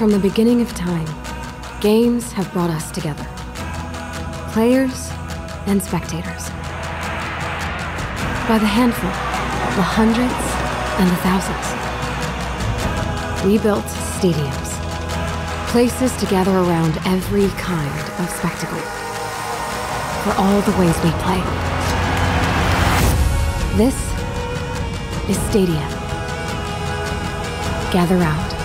From 0.00 0.12
the 0.12 0.18
beginning 0.18 0.62
of 0.62 0.72
time, 0.72 1.06
games 1.82 2.32
have 2.32 2.50
brought 2.54 2.70
us 2.70 2.90
together 2.90 3.26
players 4.50 5.10
and 5.66 5.82
spectators. 5.82 6.48
By 8.48 8.56
the 8.56 8.64
handful, 8.64 9.10
the 9.76 9.84
hundreds, 9.84 10.40
and 10.96 11.10
the 11.10 11.16
thousands. 11.20 11.66
We 13.44 13.58
built 13.58 13.84
stadiums, 14.16 14.70
places 15.68 16.16
to 16.16 16.24
gather 16.30 16.52
around 16.52 16.96
every 17.04 17.48
kind 17.60 18.00
of 18.20 18.30
spectacle. 18.30 18.80
For 20.24 20.32
all 20.40 20.62
the 20.62 20.72
ways 20.80 20.96
we 21.04 21.10
play. 21.20 21.42
This 23.76 23.96
is 25.28 25.36
Stadia. 25.50 25.86
Gather 27.92 28.16
round. 28.16 28.59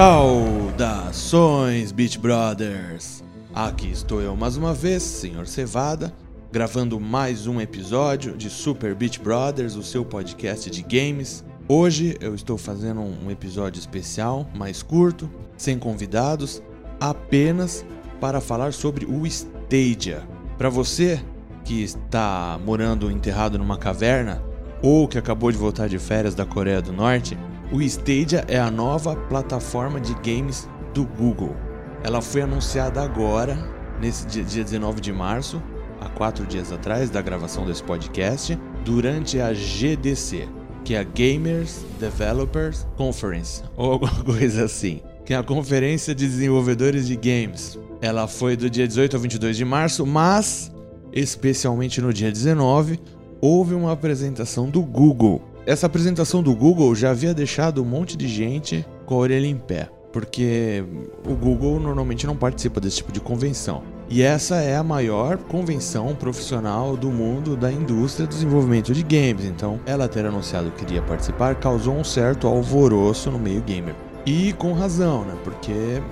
Saudações, 0.00 1.92
Beach 1.92 2.18
Brothers! 2.18 3.22
Aqui 3.54 3.90
estou 3.90 4.22
eu 4.22 4.34
mais 4.34 4.56
uma 4.56 4.72
vez, 4.72 5.02
Senhor 5.02 5.46
Cevada, 5.46 6.10
gravando 6.50 6.98
mais 6.98 7.46
um 7.46 7.60
episódio 7.60 8.34
de 8.34 8.48
Super 8.48 8.94
Beach 8.94 9.20
Brothers, 9.20 9.76
o 9.76 9.82
seu 9.82 10.02
podcast 10.02 10.70
de 10.70 10.80
games. 10.82 11.44
Hoje 11.68 12.16
eu 12.18 12.34
estou 12.34 12.56
fazendo 12.56 13.02
um 13.02 13.30
episódio 13.30 13.78
especial, 13.78 14.48
mais 14.56 14.82
curto, 14.82 15.30
sem 15.54 15.78
convidados, 15.78 16.62
apenas 16.98 17.84
para 18.18 18.40
falar 18.40 18.72
sobre 18.72 19.04
o 19.04 19.26
Stadia. 19.26 20.26
Para 20.56 20.70
você 20.70 21.22
que 21.62 21.82
está 21.82 22.58
morando 22.64 23.10
enterrado 23.10 23.58
numa 23.58 23.76
caverna 23.76 24.42
ou 24.80 25.06
que 25.06 25.18
acabou 25.18 25.52
de 25.52 25.58
voltar 25.58 25.90
de 25.90 25.98
férias 25.98 26.34
da 26.34 26.46
Coreia 26.46 26.80
do 26.80 26.90
Norte, 26.90 27.36
o 27.72 27.80
Stadia 27.80 28.44
é 28.48 28.58
a 28.58 28.70
nova 28.70 29.14
plataforma 29.14 30.00
de 30.00 30.12
games 30.14 30.68
do 30.92 31.04
Google. 31.04 31.54
Ela 32.02 32.20
foi 32.20 32.42
anunciada 32.42 33.00
agora, 33.00 33.56
nesse 34.00 34.26
dia, 34.26 34.42
dia 34.42 34.64
19 34.64 35.00
de 35.00 35.12
março, 35.12 35.62
há 36.00 36.08
quatro 36.08 36.46
dias 36.46 36.72
atrás 36.72 37.10
da 37.10 37.22
gravação 37.22 37.64
desse 37.64 37.82
podcast, 37.82 38.58
durante 38.84 39.38
a 39.38 39.52
GDC, 39.52 40.48
que 40.84 40.94
é 40.94 40.98
a 40.98 41.04
Gamers 41.04 41.84
Developers 42.00 42.86
Conference, 42.96 43.62
ou 43.76 43.92
alguma 43.92 44.12
coisa 44.24 44.64
assim, 44.64 45.00
que 45.24 45.32
é 45.32 45.36
a 45.36 45.42
Conferência 45.42 46.14
de 46.14 46.26
Desenvolvedores 46.26 47.06
de 47.06 47.14
Games. 47.14 47.78
Ela 48.00 48.26
foi 48.26 48.56
do 48.56 48.68
dia 48.68 48.88
18 48.88 49.14
ao 49.14 49.22
22 49.22 49.56
de 49.56 49.64
março, 49.64 50.04
mas 50.04 50.72
especialmente 51.12 52.00
no 52.00 52.12
dia 52.12 52.32
19 52.32 52.98
houve 53.40 53.74
uma 53.74 53.92
apresentação 53.92 54.68
do 54.68 54.82
Google. 54.82 55.49
Essa 55.66 55.86
apresentação 55.86 56.42
do 56.42 56.54
Google 56.54 56.94
já 56.94 57.10
havia 57.10 57.34
deixado 57.34 57.82
um 57.82 57.86
monte 57.86 58.16
de 58.16 58.26
gente 58.26 58.84
com 59.06 59.14
a 59.14 59.18
orelha 59.18 59.46
em 59.46 59.56
pé 59.56 59.90
porque 60.12 60.84
o 61.24 61.34
Google 61.34 61.78
normalmente 61.78 62.26
não 62.26 62.36
participa 62.36 62.80
desse 62.80 62.96
tipo 62.96 63.12
de 63.12 63.20
convenção. 63.20 63.82
E 64.08 64.22
essa 64.22 64.56
é 64.56 64.76
a 64.76 64.82
maior 64.82 65.36
convenção 65.38 66.14
profissional 66.16 66.96
do 66.96 67.10
mundo 67.10 67.56
da 67.56 67.70
indústria 67.70 68.26
do 68.26 68.30
desenvolvimento 68.30 68.92
de 68.92 69.02
games. 69.02 69.44
Então, 69.44 69.78
ela 69.86 70.08
ter 70.08 70.26
anunciado 70.26 70.70
que 70.72 70.82
iria 70.82 71.02
participar 71.02 71.54
causou 71.54 71.94
um 71.94 72.02
certo 72.02 72.48
alvoroço 72.48 73.30
no 73.30 73.38
meio 73.38 73.62
gamer. 73.62 73.94
E 74.26 74.52
com 74.54 74.72
razão, 74.72 75.24
né? 75.24 75.36
Porque 75.44 76.02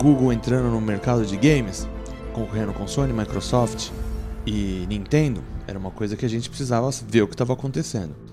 Google 0.00 0.32
entrando 0.32 0.68
no 0.68 0.80
mercado 0.80 1.24
de 1.24 1.36
games, 1.36 1.88
concorrendo 2.32 2.72
com 2.72 2.88
Sony, 2.88 3.12
Microsoft 3.12 3.90
e 4.44 4.84
Nintendo, 4.88 5.42
era 5.66 5.78
uma 5.78 5.92
coisa 5.92 6.16
que 6.16 6.26
a 6.26 6.28
gente 6.28 6.48
precisava 6.48 6.90
ver 7.08 7.22
o 7.22 7.28
que 7.28 7.34
estava 7.34 7.52
acontecendo. 7.52 8.23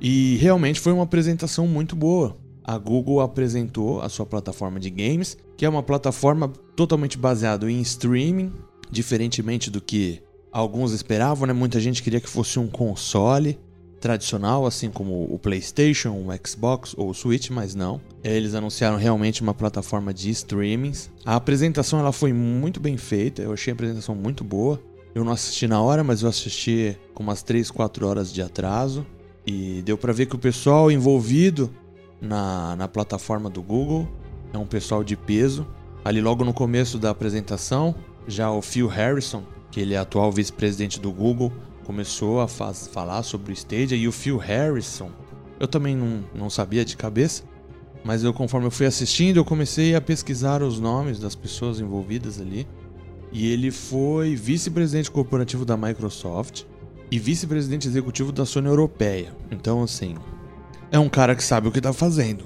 E 0.00 0.36
realmente 0.36 0.80
foi 0.80 0.92
uma 0.92 1.04
apresentação 1.04 1.66
muito 1.66 1.94
boa 1.94 2.36
a 2.70 2.78
Google 2.78 3.20
apresentou 3.20 4.00
a 4.00 4.08
sua 4.08 4.24
plataforma 4.24 4.78
de 4.78 4.90
games, 4.90 5.36
que 5.56 5.64
é 5.64 5.68
uma 5.68 5.82
plataforma 5.82 6.52
totalmente 6.76 7.18
baseada 7.18 7.68
em 7.68 7.80
streaming, 7.80 8.52
diferentemente 8.88 9.70
do 9.70 9.80
que 9.80 10.22
alguns 10.52 10.92
esperavam, 10.92 11.48
né? 11.48 11.52
Muita 11.52 11.80
gente 11.80 12.00
queria 12.00 12.20
que 12.20 12.28
fosse 12.28 12.60
um 12.60 12.68
console 12.68 13.58
tradicional, 14.00 14.66
assim 14.66 14.88
como 14.88 15.24
o 15.24 15.36
PlayStation, 15.36 16.10
o 16.10 16.28
Xbox 16.46 16.94
ou 16.96 17.10
o 17.10 17.14
Switch, 17.14 17.50
mas 17.50 17.74
não. 17.74 18.00
Eles 18.22 18.54
anunciaram 18.54 18.96
realmente 18.96 19.42
uma 19.42 19.52
plataforma 19.52 20.14
de 20.14 20.30
streamings. 20.30 21.10
A 21.24 21.34
apresentação 21.34 21.98
ela 21.98 22.12
foi 22.12 22.32
muito 22.32 22.78
bem 22.78 22.96
feita, 22.96 23.42
eu 23.42 23.52
achei 23.52 23.72
a 23.72 23.74
apresentação 23.74 24.14
muito 24.14 24.44
boa. 24.44 24.80
Eu 25.12 25.24
não 25.24 25.32
assisti 25.32 25.66
na 25.66 25.82
hora, 25.82 26.04
mas 26.04 26.22
eu 26.22 26.28
assisti 26.28 26.96
com 27.12 27.24
umas 27.24 27.42
3, 27.42 27.68
4 27.68 28.06
horas 28.06 28.32
de 28.32 28.40
atraso. 28.40 29.04
E 29.46 29.82
deu 29.82 29.96
para 29.96 30.12
ver 30.12 30.26
que 30.26 30.36
o 30.36 30.38
pessoal 30.38 30.90
envolvido 30.90 31.70
na, 32.20 32.76
na 32.76 32.86
plataforma 32.86 33.48
do 33.48 33.62
Google. 33.62 34.08
É 34.52 34.58
um 34.58 34.66
pessoal 34.66 35.02
de 35.02 35.16
peso. 35.16 35.66
Ali 36.04 36.20
logo 36.20 36.44
no 36.44 36.52
começo 36.52 36.98
da 36.98 37.10
apresentação, 37.10 37.94
já 38.26 38.50
o 38.50 38.60
Phil 38.62 38.86
Harrison, 38.86 39.42
que 39.70 39.80
ele 39.80 39.94
é 39.94 39.98
atual 39.98 40.32
vice-presidente 40.32 40.98
do 40.98 41.12
Google, 41.12 41.52
começou 41.84 42.40
a 42.40 42.48
faz, 42.48 42.86
falar 42.86 43.22
sobre 43.22 43.52
o 43.52 43.54
Stadia 43.54 43.96
e 43.96 44.08
o 44.08 44.12
Phil 44.12 44.38
Harrison. 44.38 45.10
Eu 45.58 45.68
também 45.68 45.94
não, 45.94 46.24
não 46.34 46.50
sabia 46.50 46.84
de 46.84 46.96
cabeça, 46.96 47.44
mas 48.02 48.24
eu 48.24 48.32
conforme 48.32 48.66
eu 48.66 48.70
fui 48.70 48.86
assistindo, 48.86 49.36
eu 49.36 49.44
comecei 49.44 49.94
a 49.94 50.00
pesquisar 50.00 50.62
os 50.62 50.80
nomes 50.80 51.20
das 51.20 51.34
pessoas 51.34 51.80
envolvidas 51.80 52.40
ali. 52.40 52.66
E 53.30 53.52
ele 53.52 53.70
foi 53.70 54.34
vice-presidente 54.34 55.10
corporativo 55.10 55.64
da 55.64 55.76
Microsoft 55.76 56.64
e 57.10 57.18
vice-presidente 57.18 57.88
executivo 57.88 58.30
da 58.32 58.46
Sony 58.46 58.68
Europeia. 58.68 59.32
Então, 59.50 59.82
assim, 59.82 60.14
é 60.92 60.98
um 60.98 61.08
cara 61.08 61.34
que 61.34 61.42
sabe 61.42 61.68
o 61.68 61.72
que 61.72 61.80
tá 61.80 61.92
fazendo. 61.92 62.44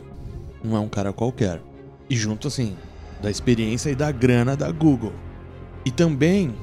Não 0.63 0.77
é 0.77 0.81
um 0.81 0.89
cara 0.89 1.13
qualquer. 1.13 1.61
E 2.09 2.17
junto 2.17 2.49
assim, 2.49 2.77
da 3.23 3.31
experiência 3.31 3.91
e 3.91 3.95
da 3.95 4.11
grana 4.11 4.57
da 4.57 4.71
Google. 4.71 5.13
E 5.85 5.91
também, 5.91 6.55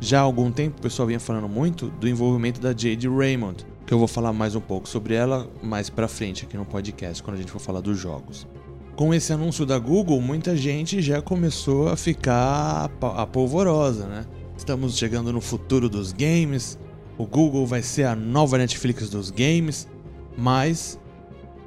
já 0.00 0.18
há 0.18 0.22
algum 0.22 0.50
tempo 0.50 0.78
o 0.78 0.82
pessoal 0.82 1.06
vinha 1.06 1.20
falando 1.20 1.48
muito 1.48 1.88
do 2.00 2.08
envolvimento 2.08 2.60
da 2.60 2.70
Jade 2.70 3.08
Raymond, 3.08 3.64
que 3.86 3.94
eu 3.94 3.98
vou 3.98 4.08
falar 4.08 4.32
mais 4.32 4.56
um 4.56 4.60
pouco 4.60 4.88
sobre 4.88 5.14
ela 5.14 5.48
mais 5.62 5.88
pra 5.88 6.08
frente 6.08 6.44
aqui 6.44 6.56
no 6.56 6.64
podcast, 6.64 7.22
quando 7.22 7.36
a 7.36 7.38
gente 7.38 7.52
for 7.52 7.60
falar 7.60 7.80
dos 7.80 7.98
jogos. 7.98 8.46
Com 8.96 9.12
esse 9.12 9.32
anúncio 9.32 9.64
da 9.66 9.78
Google, 9.78 10.20
muita 10.20 10.56
gente 10.56 11.02
já 11.02 11.22
começou 11.22 11.88
a 11.88 11.96
ficar 11.96 12.90
apolvorosa, 13.00 14.06
né? 14.06 14.26
Estamos 14.56 14.96
chegando 14.96 15.32
no 15.32 15.40
futuro 15.40 15.88
dos 15.88 16.12
games, 16.12 16.78
o 17.18 17.26
Google 17.26 17.66
vai 17.66 17.82
ser 17.82 18.04
a 18.04 18.14
nova 18.14 18.58
Netflix 18.58 19.08
dos 19.08 19.30
games, 19.30 19.88
mas 20.36 20.98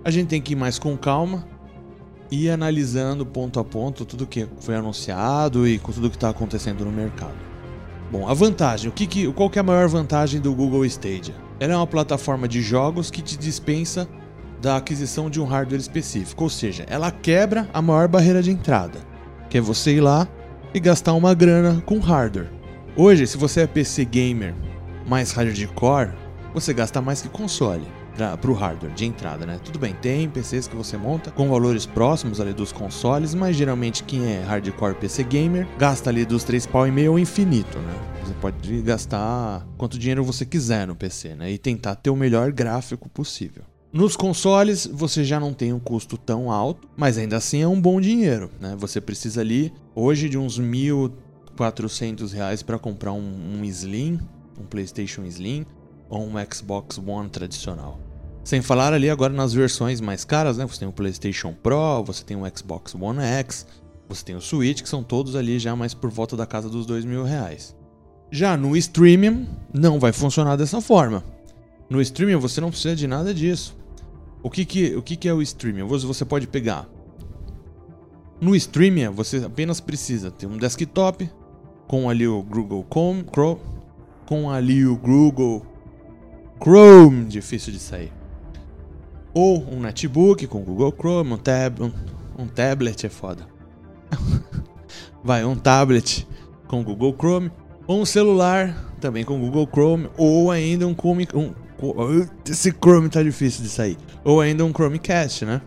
a 0.03 0.11
gente 0.11 0.27
tem 0.27 0.41
que 0.41 0.53
ir 0.53 0.55
mais 0.55 0.77
com 0.77 0.95
calma 0.95 1.47
e 2.31 2.49
analisando 2.49 3.25
ponto 3.25 3.59
a 3.59 3.63
ponto 3.63 4.05
tudo 4.05 4.27
que 4.27 4.47
foi 4.59 4.75
anunciado 4.75 5.67
e 5.67 5.79
com 5.79 5.91
tudo 5.91 6.09
que 6.09 6.15
está 6.15 6.29
acontecendo 6.29 6.85
no 6.85 6.91
mercado. 6.91 7.35
Bom, 8.11 8.27
a 8.27 8.33
vantagem, 8.33 8.89
o 8.89 8.91
que, 8.91 9.07
que 9.07 9.31
qual 9.33 9.49
que 9.49 9.59
é 9.59 9.61
a 9.61 9.63
maior 9.63 9.87
vantagem 9.87 10.39
do 10.39 10.53
Google 10.53 10.85
Stadia? 10.85 11.35
Ela 11.59 11.73
é 11.73 11.75
uma 11.75 11.87
plataforma 11.87 12.47
de 12.47 12.61
jogos 12.61 13.11
que 13.11 13.21
te 13.21 13.37
dispensa 13.37 14.07
da 14.61 14.77
aquisição 14.77 15.29
de 15.29 15.39
um 15.39 15.45
hardware 15.45 15.79
específico, 15.79 16.43
ou 16.43 16.49
seja, 16.49 16.85
ela 16.87 17.11
quebra 17.11 17.69
a 17.73 17.81
maior 17.81 18.07
barreira 18.07 18.41
de 18.41 18.51
entrada, 18.51 18.99
que 19.49 19.57
é 19.57 19.61
você 19.61 19.95
ir 19.95 20.01
lá 20.01 20.27
e 20.73 20.79
gastar 20.79 21.13
uma 21.13 21.33
grana 21.33 21.81
com 21.85 21.99
hardware. 21.99 22.51
Hoje, 22.95 23.25
se 23.25 23.37
você 23.37 23.61
é 23.61 23.67
PC 23.67 24.05
gamer 24.05 24.53
mais 25.09 25.31
hardcore, 25.31 26.11
você 26.53 26.71
gasta 26.71 27.01
mais 27.01 27.21
que 27.21 27.29
console 27.29 27.85
para 28.41 28.51
o 28.51 28.53
hardware 28.53 28.93
de 28.93 29.05
entrada, 29.05 29.45
né? 29.45 29.59
Tudo 29.63 29.79
bem, 29.79 29.93
tem 29.93 30.29
PCs 30.29 30.67
que 30.67 30.75
você 30.75 30.97
monta 30.97 31.31
com 31.31 31.47
valores 31.49 31.85
próximos 31.85 32.41
ali 32.41 32.53
dos 32.53 32.71
consoles, 32.71 33.33
mas 33.33 33.55
geralmente 33.55 34.03
quem 34.03 34.25
é 34.25 34.43
hardcore 34.43 34.95
PC 34.95 35.23
gamer 35.23 35.65
gasta 35.77 36.09
ali 36.09 36.25
dos 36.25 36.43
3 36.43 36.65
pau 36.67 36.85
e 36.85 36.91
meio 36.91 37.17
infinito, 37.17 37.79
né? 37.79 37.93
Você 38.23 38.33
pode 38.41 38.81
gastar 38.81 39.65
quanto 39.77 39.97
dinheiro 39.97 40.23
você 40.23 40.45
quiser 40.45 40.85
no 40.85 40.95
PC, 40.95 41.33
né? 41.35 41.51
E 41.51 41.57
tentar 41.57 41.95
ter 41.95 42.09
o 42.09 42.15
melhor 42.15 42.51
gráfico 42.51 43.09
possível. 43.09 43.63
Nos 43.91 44.15
consoles 44.15 44.85
você 44.85 45.23
já 45.23 45.39
não 45.39 45.53
tem 45.53 45.73
um 45.73 45.79
custo 45.79 46.17
tão 46.17 46.51
alto, 46.51 46.87
mas 46.95 47.17
ainda 47.17 47.37
assim 47.37 47.61
é 47.61 47.67
um 47.67 47.79
bom 47.79 47.99
dinheiro, 48.01 48.51
né? 48.59 48.75
Você 48.77 48.99
precisa 48.99 49.41
ali 49.41 49.73
hoje 49.95 50.29
de 50.29 50.37
uns 50.37 50.59
1.400 50.59 52.33
reais 52.33 52.61
para 52.61 52.77
comprar 52.77 53.13
um, 53.13 53.57
um 53.57 53.63
Slim, 53.63 54.19
um 54.59 54.65
PlayStation 54.65 55.23
Slim 55.23 55.65
ou 56.09 56.23
um 56.23 56.33
Xbox 56.51 56.97
One 56.97 57.29
tradicional. 57.29 57.99
Sem 58.43 58.61
falar 58.61 58.93
ali 58.93 59.09
agora 59.09 59.31
nas 59.31 59.53
versões 59.53 60.01
mais 60.01 60.25
caras, 60.25 60.57
né? 60.57 60.65
Você 60.65 60.79
tem 60.79 60.87
o 60.87 60.93
PlayStation 60.93 61.53
Pro, 61.53 62.03
você 62.03 62.23
tem 62.23 62.35
o 62.35 62.57
Xbox 62.57 62.95
One 62.95 63.19
X, 63.19 63.65
você 64.07 64.25
tem 64.25 64.35
o 64.35 64.41
Switch, 64.41 64.81
que 64.81 64.89
são 64.89 65.03
todos 65.03 65.35
ali 65.35 65.59
já 65.59 65.75
mais 65.75 65.93
por 65.93 66.09
volta 66.09 66.35
da 66.35 66.45
casa 66.45 66.67
dos 66.69 66.85
dois 66.85 67.05
mil 67.05 67.23
reais. 67.23 67.75
Já 68.31 68.57
no 68.57 68.75
streaming, 68.75 69.47
não 69.73 69.99
vai 69.99 70.11
funcionar 70.11 70.55
dessa 70.55 70.81
forma. 70.81 71.23
No 71.89 72.01
streaming 72.01 72.35
você 72.37 72.61
não 72.61 72.69
precisa 72.69 72.95
de 72.95 73.07
nada 73.07 73.33
disso. 73.33 73.77
O 74.41 74.49
que, 74.49 74.63
que, 74.63 74.95
o 74.95 75.01
que, 75.01 75.15
que 75.15 75.27
é 75.27 75.33
o 75.33 75.41
streaming? 75.41 75.83
Você 75.83 76.23
pode 76.23 76.47
pegar. 76.47 76.87
No 78.39 78.55
streaming, 78.55 79.09
você 79.09 79.37
apenas 79.37 79.79
precisa 79.81 80.31
ter 80.31 80.47
um 80.47 80.57
desktop 80.57 81.29
com 81.87 82.09
ali 82.09 82.27
o 82.27 82.41
Google 82.41 82.85
Chrome, 82.89 83.25
com 84.29 84.49
ali 84.49 84.85
o 84.85 84.95
Google 84.95 85.65
Chrome, 86.61 87.25
difícil 87.25 87.73
de 87.73 87.79
sair 87.79 88.13
ou 89.33 89.65
um 89.71 89.79
netbook 89.79 90.45
com 90.47 90.59
Google 90.61 90.93
Chrome, 90.97 91.33
um 91.33 91.37
tab, 91.37 91.79
um, 91.81 91.91
Um 92.37 92.47
tablet 92.47 93.05
é 93.05 93.09
foda. 93.09 93.47
Vai, 95.23 95.43
um 95.45 95.55
tablet 95.55 96.27
com 96.67 96.83
Google 96.83 97.15
Chrome, 97.17 97.51
ou 97.87 98.01
um 98.01 98.05
celular 98.05 98.93
também 98.99 99.23
com 99.23 99.39
Google 99.39 99.67
Chrome, 99.71 100.09
ou 100.17 100.51
ainda 100.51 100.87
um 100.87 100.93
Chrome. 100.93 101.27
Um, 101.33 101.53
esse 102.49 102.71
Chrome 102.71 103.09
tá 103.09 103.23
difícil 103.23 103.63
de 103.63 103.69
sair. 103.69 103.97
Ou 104.23 104.41
ainda 104.41 104.65
um 104.65 104.71
Chromecast, 104.71 105.45
né? 105.45 105.61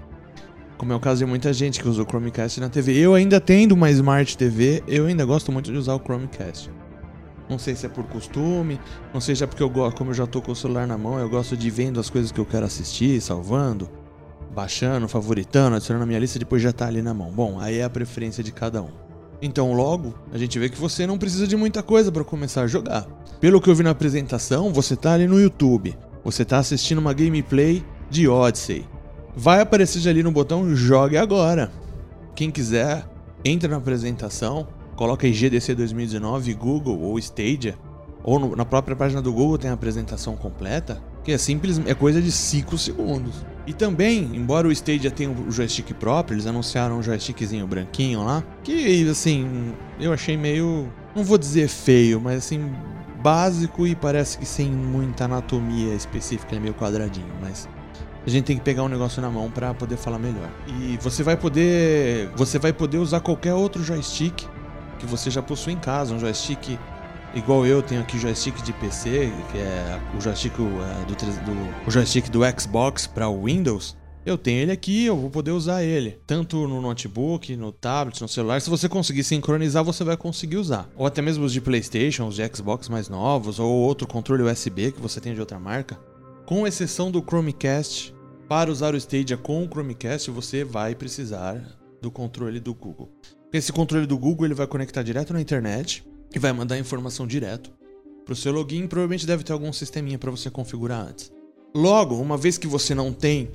Como 0.77 0.93
é 0.93 0.97
o 0.97 1.01
caso 1.01 1.21
de 1.21 1.27
muita 1.27 1.53
gente 1.53 1.81
que 1.81 1.89
usa 1.89 2.03
o 2.03 2.07
Chromecast 2.07 2.61
na 2.61 2.69
TV. 2.69 2.95
Eu 2.99 3.15
ainda 3.15 3.41
tendo 3.41 3.73
uma 3.73 3.91
Smart 3.91 4.37
TV, 4.37 4.83
eu 4.87 5.07
ainda 5.07 5.25
gosto 5.25 5.51
muito 5.51 5.73
de 5.73 5.79
usar 5.79 5.95
o 5.95 6.01
Chromecast. 6.01 6.71
Não 7.49 7.59
sei 7.59 7.75
se 7.75 7.87
é 7.87 7.89
por 7.89 8.05
costume, 8.05 8.81
não 9.13 9.21
sei 9.21 9.35
se 9.35 9.45
é 9.45 9.47
porque 9.47 9.63
eu 9.63 9.69
gosto, 9.69 9.97
como 9.97 10.11
eu 10.11 10.15
já 10.15 10.27
tô 10.27 10.41
com 10.41 10.53
o 10.53 10.57
celular 10.57 10.87
na 10.87 10.97
mão, 10.97 11.19
eu 11.19 11.29
gosto 11.29 11.57
de 11.57 11.71
vendo 11.71 12.01
as 12.01 12.09
coisas 12.09 12.33
que 12.33 12.39
eu 12.39 12.47
quero 12.47 12.65
assistir, 12.65 13.21
salvando, 13.21 13.91
baixando, 14.55 15.09
favoritando, 15.09 15.77
adicionando 15.77 16.01
na 16.01 16.07
minha 16.07 16.19
lista, 16.19 16.39
depois 16.39 16.63
já 16.63 16.73
tá 16.73 16.87
ali 16.87 17.03
na 17.03 17.13
mão. 17.13 17.31
Bom, 17.31 17.59
aí 17.61 17.79
é 17.79 17.85
a 17.85 17.91
preferência 17.91 18.43
de 18.43 18.53
cada 18.53 18.83
um. 18.83 18.91
Então, 19.41 19.73
logo, 19.73 20.15
a 20.33 20.39
gente 20.39 20.57
vê 20.59 20.69
que 20.69 20.79
você 20.79 21.05
não 21.05 21.19
precisa 21.19 21.49
de 21.49 21.57
muita 21.57 21.83
coisa 21.83 22.13
para 22.13 22.23
começar 22.23 22.63
a 22.63 22.67
jogar. 22.69 23.07
Pelo 23.41 23.61
que 23.61 23.69
eu 23.69 23.75
vi 23.75 23.83
na 23.83 23.91
apresentação, 23.91 24.73
você 24.73 24.95
tá 24.95 25.15
ali 25.15 25.27
no 25.27 25.41
YouTube, 25.41 25.99
você 26.25 26.45
tá 26.45 26.59
assistindo 26.59 26.99
uma 26.99 27.13
gameplay 27.13 27.85
de 28.09 28.29
Odyssey. 28.29 28.87
Vai 29.35 29.61
aparecer 29.61 30.09
ali 30.09 30.23
no 30.23 30.31
botão 30.31 30.77
Jogue 30.77 31.17
Agora. 31.17 31.73
Quem 32.37 32.53
quiser, 32.53 33.05
entra 33.45 33.69
na 33.69 33.79
apresentação, 33.79 34.69
coloca 34.97 35.27
aí 35.27 35.33
GDC 35.33 35.75
2019, 35.75 36.55
Google 36.55 37.01
ou 37.01 37.19
Stadia, 37.19 37.77
ou 38.23 38.39
no, 38.39 38.57
na 38.57 38.65
própria 38.65 38.95
página 38.95 39.21
do 39.21 39.33
Google 39.33 39.59
tem 39.59 39.71
a 39.71 39.75
apresentação 39.75 40.37
completa, 40.37 41.03
que 41.25 41.33
é 41.33 41.39
simples, 41.39 41.81
é 41.87 41.95
coisa 41.95 42.21
de 42.21 42.31
5 42.31 42.79
segundos. 42.79 43.45
E 43.67 43.73
também, 43.73 44.31
embora 44.35 44.67
o 44.67 44.73
Stadia 44.73 45.11
tenha 45.11 45.31
o 45.31 45.51
joystick 45.51 45.93
próprio, 45.95 46.35
eles 46.35 46.47
anunciaram 46.47 46.99
um 46.99 47.03
joystickzinho 47.03 47.67
branquinho 47.67 48.25
lá, 48.25 48.43
que 48.63 49.09
assim, 49.09 49.73
eu 50.01 50.13
achei 50.13 50.37
meio, 50.37 50.93
não 51.15 51.23
vou 51.23 51.39
dizer 51.39 51.69
feio, 51.69 52.21
mas 52.21 52.39
assim, 52.39 52.73
básico 53.23 53.87
e 53.87 53.95
parece 53.95 54.39
que 54.39 54.47
sem 54.47 54.69
muita 54.69 55.25
anatomia 55.25 55.95
específica, 55.95 56.57
é 56.57 56.59
meio 56.59 56.75
quadradinho, 56.75 57.33
mas 57.41 57.69
a 58.27 58.31
gente 58.31 58.45
tem 58.45 58.57
que 58.57 58.63
pegar 58.63 58.83
um 58.83 58.89
negócio 58.89 59.23
na 59.23 59.31
mão 59.31 59.51
para 59.51 59.75
poder 59.75 59.97
falar 59.97 60.19
melhor. 60.19 60.49
E 60.67 60.97
você 61.01 61.23
vai 61.23 61.37
poder, 61.37 62.31
você 62.37 62.59
vai 62.59 62.73
poder 62.73 62.99
usar 62.99 63.21
qualquer 63.21 63.55
outro 63.55 63.83
joystick 63.83 64.45
que 65.03 65.07
você 65.07 65.31
já 65.31 65.43
possui 65.43 65.73
em 65.73 65.79
casa, 65.79 66.15
um 66.15 66.21
joystick 66.21 66.79
igual 67.35 67.67
eu 67.67 67.83
tenho 67.83 68.01
aqui 68.01 68.19
joystick 68.19 68.63
de 68.63 68.73
PC, 68.75 69.33
que 69.51 69.59
é 69.59 70.01
o 70.17 70.21
joystick 70.21 70.55
é, 70.55 71.05
do, 71.07 71.15
do, 71.15 71.89
o 71.89 71.91
joystick 71.91 72.29
do 72.31 72.41
Xbox 72.59 73.07
para 73.07 73.29
o 73.29 73.45
Windows. 73.45 73.97
Eu 74.25 74.39
tenho 74.39 74.61
ele 74.61 74.71
aqui, 74.71 75.05
eu 75.05 75.17
vou 75.17 75.29
poder 75.29 75.51
usar 75.51 75.83
ele. 75.83 76.21
Tanto 76.25 76.69
no 76.69 76.81
notebook, 76.81 77.57
no 77.57 77.73
tablet, 77.73 78.21
no 78.21 78.29
celular. 78.29 78.61
Se 78.61 78.71
você 78.71 78.89
conseguir 78.89 79.25
sincronizar, 79.25 79.83
você 79.83 80.05
vai 80.05 80.17
conseguir 80.17 80.59
usar. 80.59 80.89
Ou 80.97 81.05
até 81.05 81.21
mesmo 81.21 81.45
os 81.45 81.53
de 81.53 81.61
PlayStation, 81.61 82.29
os 82.29 82.37
de 82.37 82.49
Xbox 82.55 82.89
mais 82.89 83.09
novos, 83.09 83.59
ou 83.59 83.69
outro 83.69 84.07
controle 84.07 84.45
USB 84.45 84.93
que 84.93 85.01
você 85.01 85.21
tem 85.21 85.35
de 85.35 85.41
outra 85.41 85.59
marca. 85.59 85.99
Com 86.47 86.65
exceção 86.65 87.11
do 87.11 87.21
Chromecast, 87.21 88.15
para 88.49 88.71
usar 88.71 88.95
o 88.95 88.97
Stadia 88.97 89.37
com 89.37 89.65
o 89.65 89.69
Chromecast, 89.69 90.31
você 90.31 90.63
vai 90.63 90.95
precisar 90.95 91.61
do 92.01 92.09
controle 92.09 92.61
do 92.61 92.73
Google. 92.73 93.11
Esse 93.53 93.71
controle 93.71 94.07
do 94.07 94.17
Google 94.17 94.47
ele 94.47 94.55
vai 94.55 94.67
conectar 94.67 95.03
direto 95.03 95.35
na 95.35 95.41
internet 95.41 96.03
e 96.35 96.39
vai 96.39 96.53
mandar 96.55 96.79
informação 96.79 97.27
direto 97.27 97.71
para 98.25 98.33
o 98.33 98.37
seu 98.37 98.51
login. 98.51 98.87
Provavelmente 98.87 99.27
deve 99.27 99.45
ter 99.45 99.53
algum 99.53 99.71
sisteminha 99.73 100.19
para 100.19 100.31
você 100.31 100.51
configurar 100.51 101.07
antes. 101.07 101.31
Logo, 101.75 102.15
uma 102.17 102.39
vez 102.39 102.57
que 102.57 102.67
você 102.67 102.95
não 102.95 103.13
tem 103.13 103.51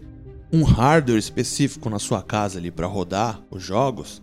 um 0.54 0.62
hardware 0.64 1.18
específico 1.18 1.90
na 1.90 1.98
sua 1.98 2.22
casa 2.22 2.60
ali 2.60 2.70
para 2.70 2.86
rodar 2.86 3.42
os 3.50 3.64
jogos, 3.64 4.22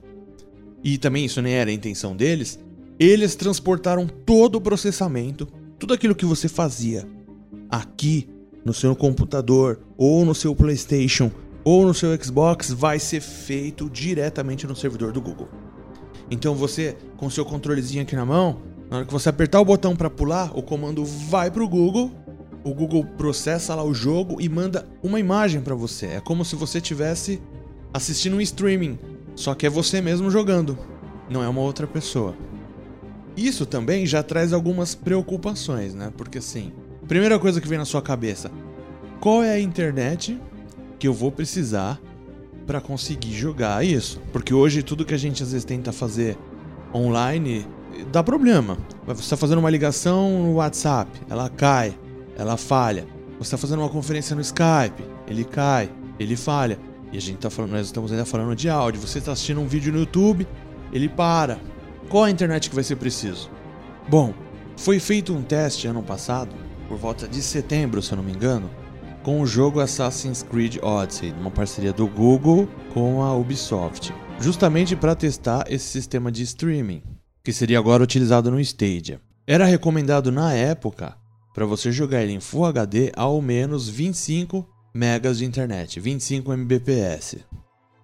e 0.83 0.97
também 0.97 1.25
isso 1.25 1.43
nem 1.43 1.55
era 1.55 1.71
a 1.71 1.75
intenção 1.75 2.15
deles, 2.15 2.59
eles 2.99 3.35
transportaram 3.35 4.07
todo 4.07 4.57
o 4.57 4.61
processamento, 4.61 5.47
tudo 5.79 5.93
aquilo 5.93 6.15
que 6.15 6.25
você 6.25 6.49
fazia 6.49 7.05
aqui 7.69 8.29
no 8.65 8.73
seu 8.73 8.95
computador 8.95 9.81
ou 9.97 10.25
no 10.25 10.35
seu 10.35 10.55
PlayStation 10.55 11.33
ou 11.65 11.85
no 11.85 11.95
seu 11.95 12.17
Xbox 12.23 12.71
vai 12.71 12.99
ser 13.01 13.21
feito 13.21 13.91
diretamente 13.91 14.67
no 14.67 14.77
servidor 14.77 15.13
do 15.13 15.21
Google. 15.21 15.64
Então 16.31 16.55
você, 16.55 16.97
com 17.17 17.29
seu 17.29 17.45
controlezinho 17.45 18.03
aqui 18.03 18.17
na 18.17 18.25
mão, 18.25 18.63
na 18.91 18.99
hora 18.99 19.07
que 19.07 19.13
você 19.13 19.29
apertar 19.29 19.61
o 19.61 19.65
botão 19.65 19.95
para 19.95 20.11
pular, 20.11 20.57
o 20.57 20.63
comando 20.63 21.05
vai 21.05 21.51
pro 21.51 21.69
Google, 21.69 22.11
o 22.63 22.73
Google 22.73 23.05
processa 23.05 23.75
lá 23.75 23.85
o 23.85 23.93
jogo 23.93 24.41
e 24.41 24.49
manda 24.49 24.87
uma 25.03 25.21
imagem 25.21 25.61
para 25.61 25.75
você. 25.75 26.07
É 26.07 26.21
como 26.21 26.45
se 26.45 26.57
você 26.57 26.81
tivesse 26.81 27.41
assistindo 27.93 28.37
um 28.37 28.41
streaming, 28.41 28.99
só 29.37 29.55
que 29.55 29.67
é 29.67 29.71
você 29.71 30.01
mesmo 30.01 30.31
jogando, 30.31 30.79
não 31.29 31.43
é 31.43 31.49
uma 31.49 31.61
outra 31.61 31.87
pessoa. 31.87 32.35
Isso 33.37 33.67
também 33.67 34.07
já 34.07 34.23
traz 34.23 34.53
algumas 34.53 34.95
preocupações, 34.95 35.95
né? 35.95 36.13
Porque 36.17 36.39
assim, 36.39 36.73
primeira 37.07 37.39
coisa 37.39 37.61
que 37.61 37.69
vem 37.69 37.79
na 37.79 37.85
sua 37.85 38.01
cabeça, 38.01 38.51
qual 39.21 39.43
é 39.43 39.53
a 39.53 39.61
internet 39.61 40.41
que 40.99 41.09
eu 41.09 41.13
vou 41.13 41.33
precisar 41.33 42.01
para 42.67 42.81
conseguir 42.81 43.33
jogar 43.33 43.85
isso. 43.85 44.21
Porque 44.33 44.53
hoje 44.53 44.83
tudo 44.83 45.05
que 45.05 45.15
a 45.15 45.19
gente 45.19 45.43
às 45.43 45.53
vezes 45.53 45.65
tenta 45.65 45.93
fazer 45.93 46.37
online 46.95 47.67
dá 48.11 48.23
problema. 48.23 48.79
Você 49.07 49.21
está 49.21 49.37
fazendo 49.37 49.59
uma 49.59 49.71
ligação 49.71 50.43
no 50.43 50.55
WhatsApp, 50.55 51.11
ela 51.29 51.49
cai, 51.49 51.97
ela 52.37 52.57
falha. 52.57 53.07
Você 53.39 53.55
está 53.55 53.57
fazendo 53.57 53.81
uma 53.81 53.89
conferência 53.89 54.35
no 54.35 54.43
Skype, 54.43 55.05
ele 55.29 55.45
cai, 55.45 55.91
ele 56.19 56.37
falha. 56.37 56.79
E 57.13 57.17
a 57.17 57.21
gente 57.21 57.39
tá 57.39 57.51
falando, 57.51 57.73
nós 57.73 57.87
estamos 57.87 58.11
ainda 58.11 58.25
falando 58.25 58.57
de 58.57 58.69
áudio. 58.69 59.01
Você 59.01 59.19
está 59.19 59.33
assistindo 59.33 59.61
um 59.61 59.69
vídeo 59.69 59.93
no 59.93 60.01
YouTube, 60.01 60.47
ele 60.93 61.09
para. 61.09 61.59
Qual 62.09 62.25
a 62.25 62.31
internet 62.31 62.69
que 62.69 62.75
vai 62.75 62.85
ser 62.85 62.97
preciso? 62.97 63.51
Bom, 64.09 64.35
foi 64.77 64.99
feito 64.99 65.33
um 65.33 65.43
teste 65.43 65.87
ano 65.87 66.03
passado, 66.03 66.55
por 66.89 66.99
volta 66.99 67.27
de 67.27 67.41
setembro, 67.41 68.03
se 68.03 68.13
eu 68.13 68.17
não 68.17 68.25
me 68.25 68.33
engano, 68.33 68.69
com 69.25 69.41
o 69.41 69.47
jogo 69.47 69.81
Assassin's 69.81 70.43
Creed 70.43 70.77
Odyssey, 70.83 71.33
uma 71.41 71.51
parceria 71.51 71.95
do 71.95 72.07
Google 72.07 72.69
com 72.93 73.23
a 73.23 73.35
Ubisoft, 73.35 74.13
justamente 74.39 74.95
para 74.95 75.17
testar 75.17 75.65
esse 75.67 75.87
sistema 75.87 76.31
de 76.31 76.43
streaming, 76.43 77.03
que 77.43 77.51
seria 77.51 77.79
agora 77.79 78.05
utilizado 78.05 78.51
no 78.51 78.61
Stadia. 78.61 79.21
Era 79.47 79.65
recomendado 79.65 80.31
na 80.31 80.53
época 80.53 81.17
para 81.55 81.65
você 81.65 81.91
jogar 81.91 82.23
ele 82.23 82.33
em 82.33 82.41
Full 82.41 82.67
HD 82.67 83.13
ao 83.17 83.41
menos 83.41 83.89
25 83.89 84.69
megas 84.95 85.39
de 85.39 85.47
internet, 85.47 85.99
25 85.99 86.53
Mbps. 86.53 87.37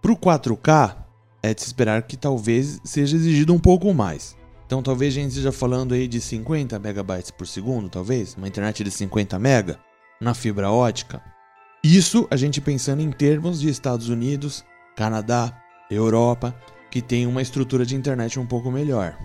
Para 0.01 0.13
o 0.13 0.17
4K, 0.17 0.97
é 1.43 1.53
de 1.53 1.61
se 1.61 1.67
esperar 1.67 2.03
que 2.03 2.17
talvez 2.17 2.81
seja 2.83 3.17
exigido 3.17 3.53
um 3.53 3.59
pouco 3.59 3.93
mais. 3.93 4.35
Então 4.65 4.83
talvez 4.83 5.13
a 5.13 5.21
gente 5.21 5.31
esteja 5.31 5.53
falando 5.53 5.93
aí 5.93 6.09
de 6.09 6.19
50 6.19 6.79
megabytes 6.79 7.31
por 7.31 7.47
segundo, 7.47 7.91
talvez, 7.91 8.35
uma 8.37 8.49
internet 8.49 8.83
de 8.83 8.91
50 8.91 9.39
mega 9.39 9.79
na 10.21 10.35
fibra 10.35 10.71
ótica. 10.71 11.23
Isso 11.83 12.29
a 12.31 12.37
gente 12.37 12.61
pensando 12.61 13.01
em 13.01 13.11
termos 13.11 13.61
de 13.61 13.71
Estados 13.71 14.11
Unidos, 14.11 14.65
Canadá, 14.95 15.57
Europa, 15.91 16.55
que 16.91 17.01
tem 17.01 17.27
uma 17.27 17.41
estrutura 17.41 17.87
de 17.87 17.97
internet 17.97 18.39
um 18.39 18.45
pouco 18.45 18.71
melhor. 18.71 19.17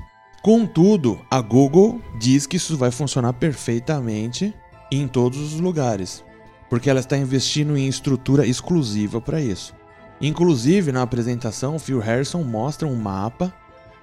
Contudo, 0.42 1.20
a 1.30 1.42
Google 1.42 2.00
diz 2.18 2.48
que 2.48 2.58
isso 2.58 2.78
vai 2.78 2.92
funcionar 2.92 3.34
perfeitamente 3.34 4.54
em 4.92 5.08
todos 5.08 5.40
os 5.40 5.60
lugares, 5.60 6.24
porque 6.70 6.90
ela 6.90 7.00
está 7.00 7.18
investindo 7.18 7.76
em 7.76 7.88
estrutura 7.88 8.46
exclusiva 8.46 9.20
para 9.20 9.42
isso. 9.42 9.74
Inclusive, 10.22 10.92
na 10.92 11.02
apresentação, 11.02 11.78
Phil 11.78 12.00
Harrison 12.00 12.44
mostra 12.44 12.88
um 12.88 12.96
mapa 12.96 13.54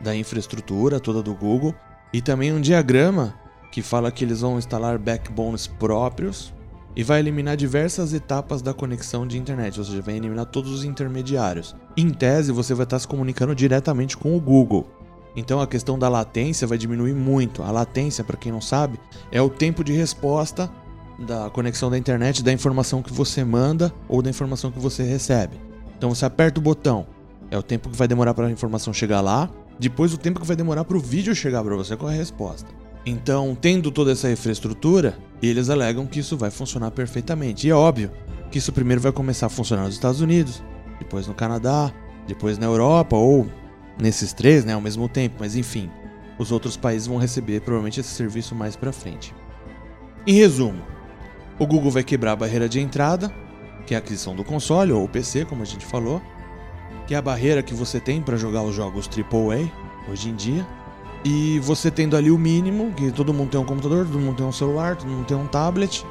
da 0.01 0.15
infraestrutura 0.15 1.01
toda 1.01 1.23
do 1.23 1.33
Google 1.33 1.75
e 2.13 2.21
também 2.21 2.53
um 2.53 2.61
diagrama 2.61 3.35
que 3.71 3.81
fala 3.81 4.11
que 4.11 4.25
eles 4.25 4.41
vão 4.43 4.59
instalar 4.59 4.99
backbones 4.99 5.67
próprios 5.67 6.53
e 6.95 7.03
vai 7.03 7.21
eliminar 7.21 7.57
diversas 7.57 8.13
etapas 8.13 8.61
da 8.61 8.75
conexão 8.75 9.27
de 9.27 9.39
internet, 9.39 9.79
ou 9.79 9.85
seja, 9.85 10.03
vai 10.03 10.17
eliminar 10.17 10.47
todos 10.47 10.71
os 10.71 10.85
intermediários. 10.85 11.75
Em 11.97 12.11
tese, 12.11 12.53
você 12.53 12.75
vai 12.75 12.85
estar 12.85 12.99
se 12.99 13.09
comunicando 13.09 13.55
diretamente 13.55 14.17
com 14.17 14.37
o 14.37 14.41
Google. 14.41 14.87
Então 15.35 15.61
a 15.61 15.67
questão 15.67 15.99
da 15.99 16.09
latência 16.09 16.67
vai 16.67 16.77
diminuir 16.77 17.15
muito. 17.15 17.63
A 17.63 17.71
latência, 17.71 18.23
para 18.23 18.37
quem 18.37 18.53
não 18.53 18.61
sabe, 18.61 19.01
é 19.31 19.41
o 19.41 19.49
tempo 19.49 19.83
de 19.83 19.93
resposta 19.93 20.71
da 21.19 21.49
conexão 21.51 21.91
da 21.91 21.97
internet 21.97 22.43
da 22.43 22.53
informação 22.53 23.03
que 23.03 23.13
você 23.13 23.45
manda 23.45 23.93
ou 24.09 24.21
da 24.21 24.31
informação 24.31 24.71
que 24.71 24.79
você 24.79 25.03
recebe. 25.03 25.59
Então 25.97 26.15
você 26.15 26.25
aperta 26.25 26.59
o 26.59 26.63
botão, 26.63 27.07
é 27.51 27.57
o 27.57 27.63
tempo 27.63 27.89
que 27.89 27.97
vai 27.97 28.09
demorar 28.09 28.35
para 28.35 28.47
a 28.47 28.51
informação 28.51 28.93
chegar 28.93 29.21
lá, 29.21 29.49
depois 29.79 30.13
o 30.13 30.19
tempo 30.19 30.41
que 30.41 30.47
vai 30.47 30.57
demorar 30.57 30.85
para 30.85 30.97
o 30.97 31.01
vídeo 31.01 31.35
chegar 31.35 31.63
para 31.63 31.77
você 31.77 31.97
com 31.97 32.07
a 32.07 32.11
resposta. 32.11 32.82
Então, 33.05 33.57
tendo 33.61 33.91
toda 33.91 34.13
essa 34.13 34.31
infraestrutura, 34.31 35.19
eles 35.43 35.69
alegam 35.69 36.07
que 36.07 36.21
isso 36.21 36.37
vai 36.37 36.51
funcionar 36.51 36.91
perfeitamente. 36.93 37.67
E 37.67 37.71
é 37.71 37.75
óbvio 37.75 38.11
que 38.51 38.59
isso 38.59 38.73
primeiro 38.73 39.01
vai 39.01 39.11
começar 39.11 39.47
a 39.47 39.51
funcionar 39.51 39.85
nos 39.85 39.95
Estados 39.95 40.21
Unidos, 40.21 40.63
depois 40.99 41.27
no 41.27 41.35
Canadá, 41.35 41.93
depois 42.27 42.59
na 42.59 42.67
Europa 42.67 43.17
ou 43.17 43.49
nesses 43.99 44.33
três, 44.33 44.65
né, 44.65 44.75
ao 44.75 44.81
mesmo 44.81 45.09
tempo, 45.09 45.37
mas 45.41 45.57
enfim, 45.57 45.91
os 46.39 46.53
outros 46.53 46.77
países 46.77 47.07
vão 47.07 47.19
receber 47.19 47.61
provavelmente 47.61 48.01
esse 48.01 48.11
serviço 48.11 48.55
mais 48.55 48.77
para 48.77 48.93
frente. 48.93 49.35
Em 50.27 50.35
resumo, 50.35 50.83
o 51.59 51.67
Google 51.67 51.91
vai 51.91 52.05
quebrar 52.05 52.33
a 52.33 52.37
barreira 52.37 52.69
de 52.69 52.81
entrada, 52.81 53.33
que 53.87 53.95
é 53.95 53.97
a 53.97 53.99
aquisição 53.99 54.35
do 54.35 54.45
console 54.45 54.93
ou 54.93 55.09
PC, 55.09 55.45
como 55.45 55.63
a 55.63 55.67
gente 55.67 55.85
falou, 55.85 56.23
que 57.07 57.15
é 57.15 57.17
a 57.19 57.23
barreira 57.23 57.63
que 57.63 57.75
você 57.75 57.99
tem 57.99 58.23
para 58.23 58.37
jogar 58.37 58.63
os 58.63 58.75
jogos 58.75 59.09
AAA 59.09 59.71
hoje 60.11 60.29
em 60.29 60.35
dia. 60.35 60.67
E 61.25 61.61
você 61.61 61.91
tendo 61.91 62.17
ali 62.17 62.31
o 62.31 62.39
mínimo, 62.39 62.93
que 62.95 63.13
todo 63.13 63.33
mundo 63.33 63.51
tem 63.51 63.61
um 63.61 63.65
computador, 63.65 64.07
todo 64.07 64.19
mundo 64.19 64.37
tem 64.37 64.47
um 64.47 64.53
celular, 64.53 64.97
todo 64.97 65.09
mundo 65.09 65.25
tem 65.25 65.37
um 65.37 65.47
tablet, 65.47 66.05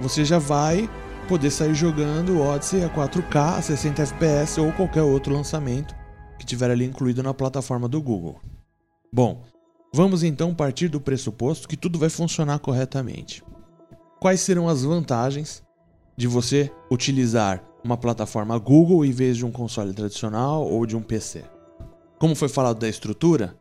você 0.00 0.24
já 0.24 0.38
vai 0.38 0.88
poder 1.26 1.50
sair 1.50 1.74
jogando 1.74 2.40
Odyssey 2.40 2.84
a 2.84 2.88
4K, 2.88 3.58
a 3.58 3.62
60 3.62 4.02
FPS 4.02 4.60
ou 4.60 4.72
qualquer 4.72 5.02
outro 5.02 5.32
lançamento 5.32 5.94
que 6.38 6.46
tiver 6.46 6.70
ali 6.70 6.84
incluído 6.84 7.22
na 7.22 7.34
plataforma 7.34 7.88
do 7.88 8.00
Google. 8.00 8.40
Bom, 9.12 9.42
vamos 9.92 10.22
então 10.22 10.54
partir 10.54 10.88
do 10.88 11.00
pressuposto 11.00 11.66
que 11.66 11.76
tudo 11.76 11.98
vai 11.98 12.10
funcionar 12.10 12.58
corretamente. 12.58 13.42
Quais 14.20 14.40
serão 14.40 14.68
as 14.68 14.84
vantagens 14.84 15.62
de 16.16 16.26
você 16.26 16.70
utilizar 16.90 17.62
uma 17.82 17.96
plataforma 17.96 18.58
Google 18.58 19.04
em 19.04 19.12
vez 19.12 19.36
de 19.36 19.46
um 19.46 19.50
console 19.50 19.92
tradicional 19.94 20.66
ou 20.66 20.84
de 20.84 20.96
um 20.96 21.02
PC? 21.02 21.44
Como 22.18 22.34
foi 22.34 22.48
falado 22.48 22.78
da 22.78 22.88
estrutura, 22.88 23.56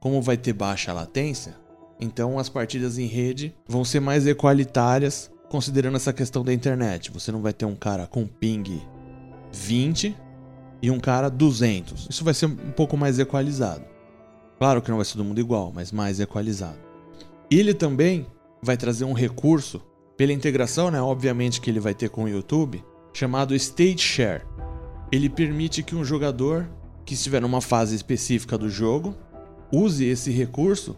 como 0.00 0.22
vai 0.22 0.36
ter 0.36 0.52
baixa 0.52 0.92
latência, 0.92 1.56
então 2.00 2.38
as 2.38 2.48
partidas 2.48 2.98
em 2.98 3.06
rede 3.06 3.54
vão 3.66 3.84
ser 3.84 4.00
mais 4.00 4.26
equalitárias 4.26 5.30
considerando 5.48 5.96
essa 5.96 6.12
questão 6.12 6.44
da 6.44 6.52
internet. 6.52 7.10
Você 7.10 7.32
não 7.32 7.40
vai 7.40 7.52
ter 7.52 7.64
um 7.64 7.74
cara 7.74 8.06
com 8.06 8.26
ping 8.26 8.82
20 9.52 10.16
e 10.80 10.90
um 10.90 11.00
cara 11.00 11.28
200. 11.28 12.08
Isso 12.08 12.24
vai 12.24 12.34
ser 12.34 12.46
um 12.46 12.72
pouco 12.72 12.96
mais 12.96 13.18
equalizado. 13.18 13.84
Claro 14.58 14.82
que 14.82 14.90
não 14.90 14.98
vai 14.98 15.04
ser 15.04 15.12
todo 15.12 15.24
mundo 15.24 15.40
igual, 15.40 15.72
mas 15.74 15.92
mais 15.92 16.20
equalizado. 16.20 16.78
Ele 17.50 17.72
também 17.72 18.26
vai 18.62 18.76
trazer 18.76 19.04
um 19.04 19.12
recurso 19.12 19.80
pela 20.16 20.32
integração, 20.32 20.90
né? 20.90 21.00
Obviamente 21.00 21.60
que 21.60 21.70
ele 21.70 21.80
vai 21.80 21.94
ter 21.94 22.10
com 22.10 22.24
o 22.24 22.28
YouTube, 22.28 22.84
chamado 23.12 23.54
Stage 23.54 23.98
Share. 23.98 24.42
Ele 25.10 25.28
permite 25.30 25.82
que 25.82 25.94
um 25.94 26.04
jogador 26.04 26.68
que 27.04 27.14
estiver 27.14 27.40
numa 27.40 27.60
fase 27.60 27.94
específica 27.94 28.58
do 28.58 28.68
jogo 28.68 29.14
use 29.72 30.04
esse 30.04 30.30
recurso 30.30 30.96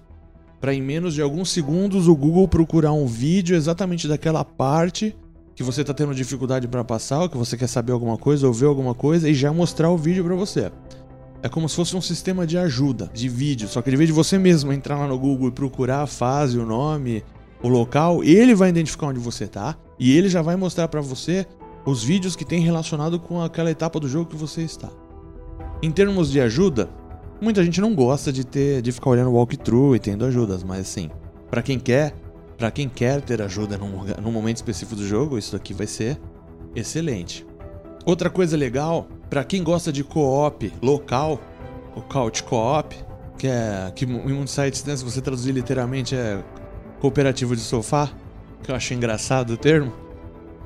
para 0.60 0.74
em 0.74 0.82
menos 0.82 1.14
de 1.14 1.22
alguns 1.22 1.50
segundos 1.50 2.06
o 2.06 2.14
Google 2.14 2.46
procurar 2.46 2.92
um 2.92 3.06
vídeo 3.06 3.56
exatamente 3.56 4.06
daquela 4.06 4.44
parte 4.44 5.16
que 5.54 5.62
você 5.62 5.80
está 5.80 5.92
tendo 5.92 6.14
dificuldade 6.14 6.68
para 6.68 6.84
passar, 6.84 7.20
ou 7.20 7.28
que 7.28 7.36
você 7.36 7.56
quer 7.56 7.66
saber 7.66 7.92
alguma 7.92 8.16
coisa 8.16 8.46
ou 8.46 8.52
ver 8.52 8.66
alguma 8.66 8.94
coisa 8.94 9.28
e 9.28 9.34
já 9.34 9.52
mostrar 9.52 9.90
o 9.90 9.96
vídeo 9.96 10.24
para 10.24 10.34
você. 10.34 10.70
É 11.42 11.48
como 11.48 11.68
se 11.68 11.76
fosse 11.76 11.96
um 11.96 12.00
sistema 12.00 12.46
de 12.46 12.58
ajuda, 12.58 13.10
de 13.12 13.28
vídeo, 13.28 13.68
só 13.68 13.80
que 13.80 13.90
de 13.90 13.96
vez 13.96 14.08
de 14.08 14.12
você 14.12 14.38
mesmo 14.38 14.72
entrar 14.72 14.98
lá 14.98 15.06
no 15.06 15.18
Google 15.18 15.48
e 15.48 15.52
procurar 15.52 16.02
a 16.02 16.06
fase, 16.06 16.58
o 16.58 16.66
nome, 16.66 17.24
o 17.62 17.68
local, 17.68 18.22
ele 18.22 18.54
vai 18.54 18.68
identificar 18.68 19.08
onde 19.08 19.20
você 19.20 19.44
está 19.44 19.76
e 19.98 20.16
ele 20.16 20.28
já 20.28 20.42
vai 20.42 20.56
mostrar 20.56 20.88
para 20.88 21.00
você 21.00 21.46
os 21.84 22.04
vídeos 22.04 22.36
que 22.36 22.44
tem 22.44 22.60
relacionado 22.60 23.18
com 23.18 23.42
aquela 23.42 23.70
etapa 23.70 23.98
do 23.98 24.08
jogo 24.08 24.30
que 24.30 24.36
você 24.36 24.62
está. 24.62 24.90
Em 25.82 25.90
termos 25.90 26.30
de 26.30 26.40
ajuda, 26.40 26.90
Muita 27.40 27.64
gente 27.64 27.80
não 27.80 27.94
gosta 27.94 28.30
de 28.30 28.44
ter 28.44 28.82
de 28.82 28.92
ficar 28.92 29.10
olhando 29.10 29.32
walkthrough 29.32 29.96
e 29.96 29.98
tendo 29.98 30.26
ajudas, 30.26 30.62
mas 30.62 30.80
assim, 30.80 31.10
para 31.50 31.62
quem 31.62 31.78
quer, 31.78 32.14
para 32.58 32.70
quem 32.70 32.88
quer 32.88 33.22
ter 33.22 33.40
ajuda 33.40 33.78
num, 33.78 34.04
num 34.22 34.30
momento 34.30 34.56
específico 34.56 34.94
do 34.94 35.06
jogo, 35.06 35.38
isso 35.38 35.56
aqui 35.56 35.72
vai 35.72 35.86
ser 35.86 36.20
excelente. 36.74 37.46
Outra 38.04 38.28
coisa 38.28 38.56
legal, 38.56 39.08
para 39.30 39.42
quem 39.42 39.62
gosta 39.62 39.90
de 39.90 40.04
co-op 40.04 40.70
local, 40.82 41.40
o 41.96 42.02
couch 42.02 42.42
co-op, 42.42 42.94
que 43.38 43.46
é 43.46 43.90
que 43.94 44.04
em 44.04 44.08
muitos 44.08 44.52
sites, 44.52 44.84
né, 44.84 44.94
se 44.94 45.02
você 45.02 45.22
traduzir 45.22 45.52
literalmente 45.52 46.14
é 46.14 46.44
cooperativo 47.00 47.56
de 47.56 47.62
sofá, 47.62 48.10
que 48.62 48.70
eu 48.70 48.74
acho 48.74 48.92
engraçado 48.92 49.54
o 49.54 49.56
termo, 49.56 49.92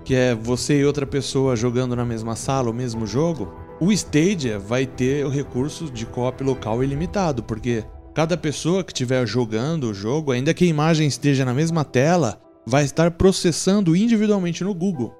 que 0.04 0.14
é 0.14 0.34
você 0.34 0.80
e 0.80 0.84
outra 0.84 1.06
pessoa 1.06 1.54
jogando 1.54 1.94
na 1.94 2.04
mesma 2.04 2.34
sala 2.34 2.68
o 2.68 2.74
mesmo 2.74 3.06
jogo. 3.06 3.63
O 3.80 3.90
Stadia 3.90 4.58
vai 4.58 4.86
ter 4.86 5.26
o 5.26 5.28
recurso 5.28 5.90
de 5.90 6.06
co-op 6.06 6.44
local 6.44 6.84
ilimitado, 6.84 7.42
porque 7.42 7.84
cada 8.14 8.36
pessoa 8.36 8.84
que 8.84 8.92
estiver 8.92 9.26
jogando 9.26 9.90
o 9.90 9.94
jogo, 9.94 10.30
ainda 10.30 10.54
que 10.54 10.64
a 10.64 10.68
imagem 10.68 11.08
esteja 11.08 11.44
na 11.44 11.52
mesma 11.52 11.84
tela, 11.84 12.40
vai 12.64 12.84
estar 12.84 13.10
processando 13.10 13.96
individualmente 13.96 14.62
no 14.62 14.72
Google. 14.72 15.12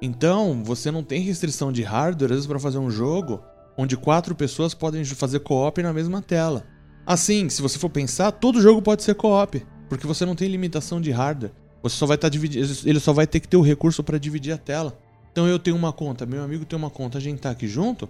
Então, 0.00 0.62
você 0.64 0.90
não 0.90 1.02
tem 1.02 1.20
restrição 1.20 1.70
de 1.70 1.82
hardware, 1.82 2.30
às 2.30 2.36
vezes, 2.36 2.46
para 2.46 2.58
fazer 2.58 2.78
um 2.78 2.90
jogo 2.90 3.42
onde 3.76 3.96
quatro 3.96 4.34
pessoas 4.34 4.72
podem 4.72 5.04
fazer 5.04 5.40
co-op 5.40 5.82
na 5.82 5.92
mesma 5.92 6.22
tela. 6.22 6.64
Assim, 7.04 7.48
se 7.50 7.60
você 7.60 7.78
for 7.78 7.90
pensar, 7.90 8.32
todo 8.32 8.60
jogo 8.60 8.80
pode 8.80 9.02
ser 9.02 9.14
co-op, 9.14 9.64
porque 9.88 10.06
você 10.06 10.24
não 10.24 10.34
tem 10.34 10.48
limitação 10.48 10.98
de 10.98 11.10
hardware. 11.10 11.52
Você 11.82 11.96
só 11.96 12.06
vai 12.06 12.16
estar 12.16 12.30
tá 12.30 12.36
ele 12.84 13.00
só 13.00 13.12
vai 13.12 13.26
ter 13.26 13.38
que 13.38 13.46
ter 13.46 13.56
o 13.58 13.62
recurso 13.62 14.02
para 14.02 14.18
dividir 14.18 14.52
a 14.52 14.58
tela. 14.58 14.98
Então 15.36 15.46
eu 15.46 15.58
tenho 15.58 15.76
uma 15.76 15.92
conta, 15.92 16.24
meu 16.24 16.42
amigo 16.42 16.64
tem 16.64 16.78
uma 16.78 16.88
conta, 16.88 17.18
a 17.18 17.20
gente 17.20 17.40
tá 17.40 17.50
aqui 17.50 17.68
junto, 17.68 18.08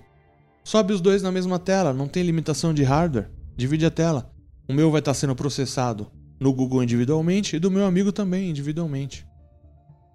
sobe 0.63 0.93
os 0.93 1.01
dois 1.01 1.25
na 1.25 1.33
mesma 1.33 1.59
tela, 1.59 1.93
não 1.93 2.07
tem 2.07 2.23
limitação 2.23 2.73
de 2.73 2.85
hardware, 2.85 3.29
divide 3.57 3.85
a 3.85 3.91
tela. 3.91 4.31
O 4.69 4.73
meu 4.73 4.93
vai 4.93 5.01
estar 5.01 5.11
tá 5.11 5.15
sendo 5.15 5.35
processado 5.35 6.07
no 6.39 6.53
Google 6.53 6.85
individualmente 6.85 7.57
e 7.57 7.59
do 7.59 7.69
meu 7.69 7.85
amigo 7.85 8.13
também 8.13 8.49
individualmente. 8.49 9.27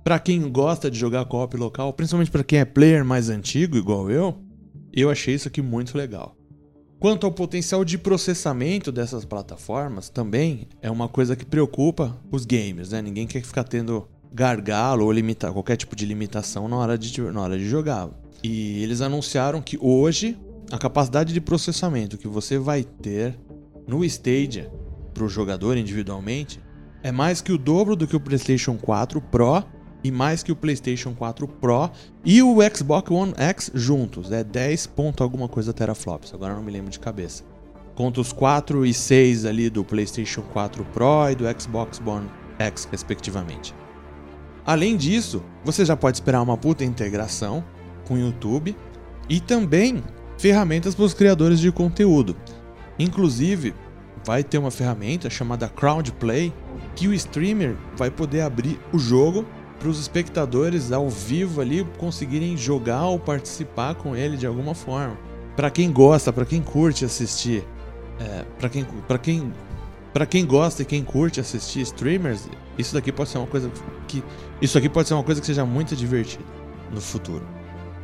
Para 0.05 0.19
quem 0.19 0.49
gosta 0.49 0.89
de 0.89 0.97
jogar 0.97 1.25
co-op 1.25 1.57
local, 1.57 1.91
principalmente 1.91 2.31
para 2.31 2.45
quem 2.45 2.59
é 2.59 2.63
player 2.63 3.03
mais 3.03 3.27
antigo 3.27 3.75
igual 3.75 4.09
eu, 4.09 4.41
eu 4.93 5.09
achei 5.09 5.35
isso 5.35 5.49
aqui 5.49 5.61
muito 5.61 5.97
legal. 5.97 6.33
Quanto 6.97 7.25
ao 7.25 7.33
potencial 7.33 7.83
de 7.83 7.97
processamento 7.97 8.89
dessas 8.89 9.25
plataformas, 9.25 10.07
também 10.07 10.69
é 10.81 10.89
uma 10.89 11.09
coisa 11.09 11.35
que 11.35 11.43
preocupa 11.43 12.17
os 12.31 12.45
gamers, 12.45 12.91
né? 12.91 13.01
Ninguém 13.01 13.27
quer 13.27 13.41
ficar 13.43 13.65
tendo 13.65 14.07
gargalo 14.31 15.05
ou 15.05 15.11
limitar 15.11 15.51
qualquer 15.51 15.75
tipo 15.75 15.95
de 15.95 16.05
limitação 16.05 16.67
na 16.67 16.77
hora 16.77 16.97
de, 16.97 17.21
na 17.21 17.41
hora 17.41 17.57
de 17.57 17.67
jogar. 17.67 18.09
E 18.43 18.81
eles 18.81 19.01
anunciaram 19.01 19.61
que 19.61 19.77
hoje 19.79 20.37
a 20.71 20.77
capacidade 20.77 21.33
de 21.33 21.41
processamento 21.41 22.17
que 22.17 22.27
você 22.27 22.57
vai 22.57 22.83
ter 22.83 23.37
no 23.85 24.05
Stadia 24.05 24.71
para 25.13 25.23
o 25.23 25.29
jogador 25.29 25.77
individualmente 25.77 26.61
é 27.03 27.11
mais 27.11 27.41
que 27.41 27.51
o 27.51 27.57
dobro 27.57 27.95
do 27.95 28.07
que 28.07 28.15
o 28.15 28.19
PlayStation 28.19 28.77
4 28.77 29.19
Pro 29.21 29.63
e 30.03 30.09
mais 30.09 30.41
que 30.41 30.51
o 30.51 30.55
PlayStation 30.55 31.13
4 31.13 31.47
Pro 31.47 31.91
e 32.23 32.41
o 32.41 32.57
Xbox 32.75 33.11
One 33.11 33.33
X 33.35 33.71
juntos. 33.73 34.31
É 34.31 34.43
10 34.43 34.87
ponto 34.87 35.23
alguma 35.23 35.47
coisa 35.47 35.73
teraflops, 35.73 36.33
agora 36.33 36.55
não 36.55 36.63
me 36.63 36.71
lembro 36.71 36.89
de 36.89 36.99
cabeça. 36.99 37.43
Conta 37.95 38.21
os 38.21 38.31
4 38.31 38.85
e 38.85 38.93
6 38.93 39.45
ali 39.45 39.69
do 39.69 39.83
PlayStation 39.83 40.41
4 40.41 40.85
Pro 40.85 41.29
e 41.29 41.35
do 41.35 41.43
Xbox 41.59 42.01
One 42.05 42.29
X, 42.57 42.87
respectivamente. 42.89 43.75
Além 44.65 44.95
disso, 44.95 45.43
você 45.63 45.83
já 45.83 45.95
pode 45.95 46.17
esperar 46.17 46.41
uma 46.41 46.57
puta 46.57 46.83
integração 46.83 47.63
com 48.05 48.15
o 48.15 48.19
YouTube 48.19 48.75
e 49.27 49.39
também 49.39 50.03
ferramentas 50.37 50.95
para 50.95 51.05
os 51.05 51.13
criadores 51.13 51.59
de 51.59 51.71
conteúdo. 51.71 52.35
Inclusive, 52.97 53.73
vai 54.25 54.43
ter 54.43 54.57
uma 54.57 54.71
ferramenta 54.71 55.29
chamada 55.29 55.67
Crowdplay 55.67 56.53
que 56.95 57.07
o 57.07 57.13
streamer 57.13 57.75
vai 57.95 58.11
poder 58.11 58.41
abrir 58.41 58.79
o 58.91 58.99
jogo 58.99 59.45
para 59.79 59.89
os 59.89 59.99
espectadores 59.99 60.91
ao 60.91 61.09
vivo 61.09 61.59
ali 61.59 61.83
conseguirem 61.97 62.55
jogar 62.55 63.05
ou 63.05 63.17
participar 63.17 63.95
com 63.95 64.15
ele 64.15 64.37
de 64.37 64.45
alguma 64.45 64.75
forma. 64.75 65.17
Para 65.55 65.71
quem 65.71 65.91
gosta, 65.91 66.31
para 66.31 66.45
quem 66.45 66.61
curte 66.61 67.03
assistir, 67.03 67.63
é, 68.19 68.45
para 68.59 68.69
quem, 68.69 68.85
quem 69.21 69.53
para 70.13 70.25
quem 70.25 70.45
gosta 70.45 70.81
e 70.81 70.85
quem 70.85 71.03
curte 71.03 71.39
assistir 71.39 71.81
streamers, 71.81 72.47
isso 72.77 72.93
daqui 72.93 73.11
pode 73.11 73.29
ser 73.29 73.37
uma 73.37 73.47
coisa 73.47 73.71
que 74.07 74.23
isso 74.61 74.77
aqui 74.77 74.89
pode 74.89 75.07
ser 75.07 75.13
uma 75.13 75.23
coisa 75.23 75.41
que 75.41 75.47
seja 75.47 75.65
muito 75.65 75.95
divertida 75.95 76.43
no 76.91 77.01
futuro. 77.01 77.45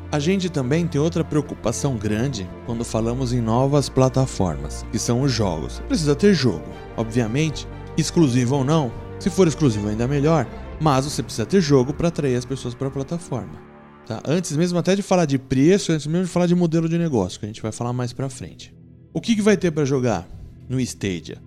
A 0.10 0.20
gente 0.20 0.50
também 0.50 0.88
tem 0.88 1.02
outra 1.02 1.24
preocupação 1.24 1.98
grande 1.98 2.50
quando 2.66 2.86
falamos 2.86 3.34
em 3.34 3.42
novas 3.42 3.90
plataformas, 3.90 4.86
que 4.92 4.98
são 4.98 5.22
os 5.22 5.32
jogos. 5.32 5.82
Precisa 5.88 6.16
ter 6.16 6.34
jogo, 6.34 6.64
obviamente, 6.96 7.68
exclusivo 7.98 8.56
ou 8.56 8.64
não. 8.64 8.92
Se 9.20 9.30
for 9.30 9.48
exclusivo 9.48 9.90
ainda 9.90 10.08
melhor, 10.08 10.48
mas 10.80 11.04
você 11.04 11.22
precisa 11.22 11.46
ter 11.46 11.60
jogo 11.60 11.94
para 11.94 12.08
atrair 12.08 12.38
as 12.38 12.46
pessoas 12.46 12.74
para 12.74 12.88
a 12.88 12.92
plataforma. 12.92 13.62
Tá? 14.06 14.22
Antes 14.26 14.56
mesmo 14.56 14.80
até 14.80 14.96
de 14.96 15.02
falar 15.02 15.26
de 15.26 15.38
preço, 15.38 15.92
antes 15.92 16.08
mesmo 16.08 16.26
de 16.26 16.32
falar 16.32 16.48
de 16.48 16.56
modelo 16.56 16.88
de 16.88 16.98
negócio, 16.98 17.38
que 17.38 17.46
a 17.46 17.50
gente 17.50 17.62
vai 17.62 17.74
falar 17.74 17.92
mais 17.92 18.14
para 18.14 18.30
frente. 18.30 18.74
O 19.14 19.20
que, 19.20 19.36
que 19.36 19.42
vai 19.42 19.58
ter 19.58 19.72
para 19.72 19.84
jogar 19.84 20.26
no 20.70 20.80
Stadia? 20.80 21.42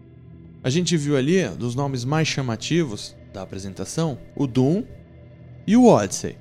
A 0.62 0.68
gente 0.68 0.94
viu 0.96 1.16
ali, 1.16 1.48
dos 1.48 1.74
nomes 1.74 2.04
mais 2.04 2.28
chamativos 2.28 3.16
da 3.32 3.40
apresentação, 3.40 4.18
o 4.36 4.46
Doom 4.46 4.84
e 5.66 5.74
o 5.74 5.86
Odyssey. 5.86 6.36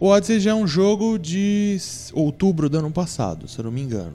O 0.00 0.08
Odyssey 0.08 0.40
já 0.40 0.50
é 0.50 0.54
um 0.54 0.66
jogo 0.66 1.18
de 1.18 1.76
outubro 2.12 2.68
do 2.68 2.78
ano 2.78 2.90
passado, 2.90 3.46
se 3.46 3.58
eu 3.58 3.64
não 3.64 3.70
me 3.70 3.80
engano. 3.80 4.14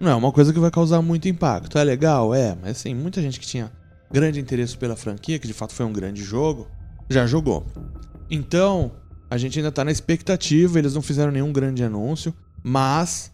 Não 0.00 0.10
é 0.10 0.14
uma 0.14 0.32
coisa 0.32 0.54
que 0.54 0.58
vai 0.58 0.70
causar 0.70 1.02
muito 1.02 1.28
impacto. 1.28 1.76
É 1.76 1.84
legal? 1.84 2.34
É, 2.34 2.56
mas 2.62 2.78
assim, 2.78 2.94
muita 2.94 3.20
gente 3.20 3.38
que 3.38 3.46
tinha 3.46 3.70
grande 4.10 4.40
interesse 4.40 4.76
pela 4.76 4.96
franquia, 4.96 5.38
que 5.38 5.46
de 5.46 5.52
fato 5.52 5.74
foi 5.74 5.84
um 5.84 5.92
grande 5.92 6.22
jogo, 6.22 6.66
já 7.10 7.26
jogou. 7.26 7.66
Então, 8.30 8.92
a 9.30 9.36
gente 9.36 9.58
ainda 9.58 9.70
tá 9.70 9.84
na 9.84 9.90
expectativa, 9.90 10.78
eles 10.78 10.94
não 10.94 11.02
fizeram 11.02 11.30
nenhum 11.30 11.52
grande 11.52 11.84
anúncio, 11.84 12.32
mas 12.62 13.30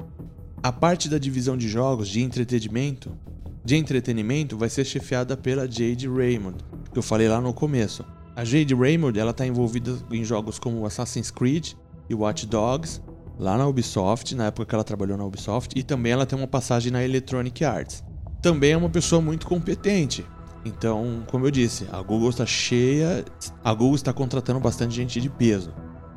a 0.61 0.73
parte 0.73 1.09
da 1.09 1.19
divisão 1.19 1.57
de 1.57 1.69
jogos 1.69 2.09
de 2.09 2.23
entretenimento 2.23 3.17
de 3.65 3.77
entretenimento 3.77 4.59
vai 4.59 4.69
ser 4.69 4.85
chefiada 4.85 5.37
pela 5.37 5.71
Jade 5.71 6.07
Raymond, 6.07 6.59
que 6.93 6.99
eu 6.99 7.03
falei 7.03 7.29
lá 7.29 7.41
no 7.41 7.55
começo. 7.55 8.05
A 8.37 8.45
Jade 8.45 8.75
Raymond 8.75 9.19
ela 9.19 9.31
está 9.31 9.47
envolvida 9.47 9.97
em 10.11 10.23
jogos 10.23 10.59
como 10.59 10.85
Assassin's 10.85 11.31
Creed 11.31 11.73
e 12.11 12.15
Watch 12.15 12.47
Dogs, 12.47 13.01
lá 13.39 13.57
na 13.57 13.67
Ubisoft, 13.67 14.35
na 14.35 14.47
época 14.47 14.67
que 14.67 14.75
ela 14.75 14.85
trabalhou 14.85 15.17
na 15.17 15.25
Ubisoft, 15.25 15.79
e 15.79 15.83
também 15.83 16.13
ela 16.13 16.27
tem 16.27 16.39
uma 16.39 16.47
passagem 16.47 16.93
na 16.93 17.03
Electronic 17.03 17.65
Arts. 17.65 18.05
Também 18.43 18.73
é 18.73 18.77
uma 18.77 18.91
pessoa 18.91 19.23
muito 19.23 19.47
competente. 19.47 20.27
Então, 20.65 21.23
como 21.31 21.47
eu 21.47 21.51
disse, 21.51 21.87
a 21.91 22.03
Google 22.03 22.31
está 22.31 22.45
cheia, 22.45 23.25
a 23.63 23.73
Google 23.73 23.95
está 23.95 24.13
contratando 24.13 24.61
bastante 24.61 24.95
gente 24.95 25.21
de 25.21 25.31
peso. 25.31 25.73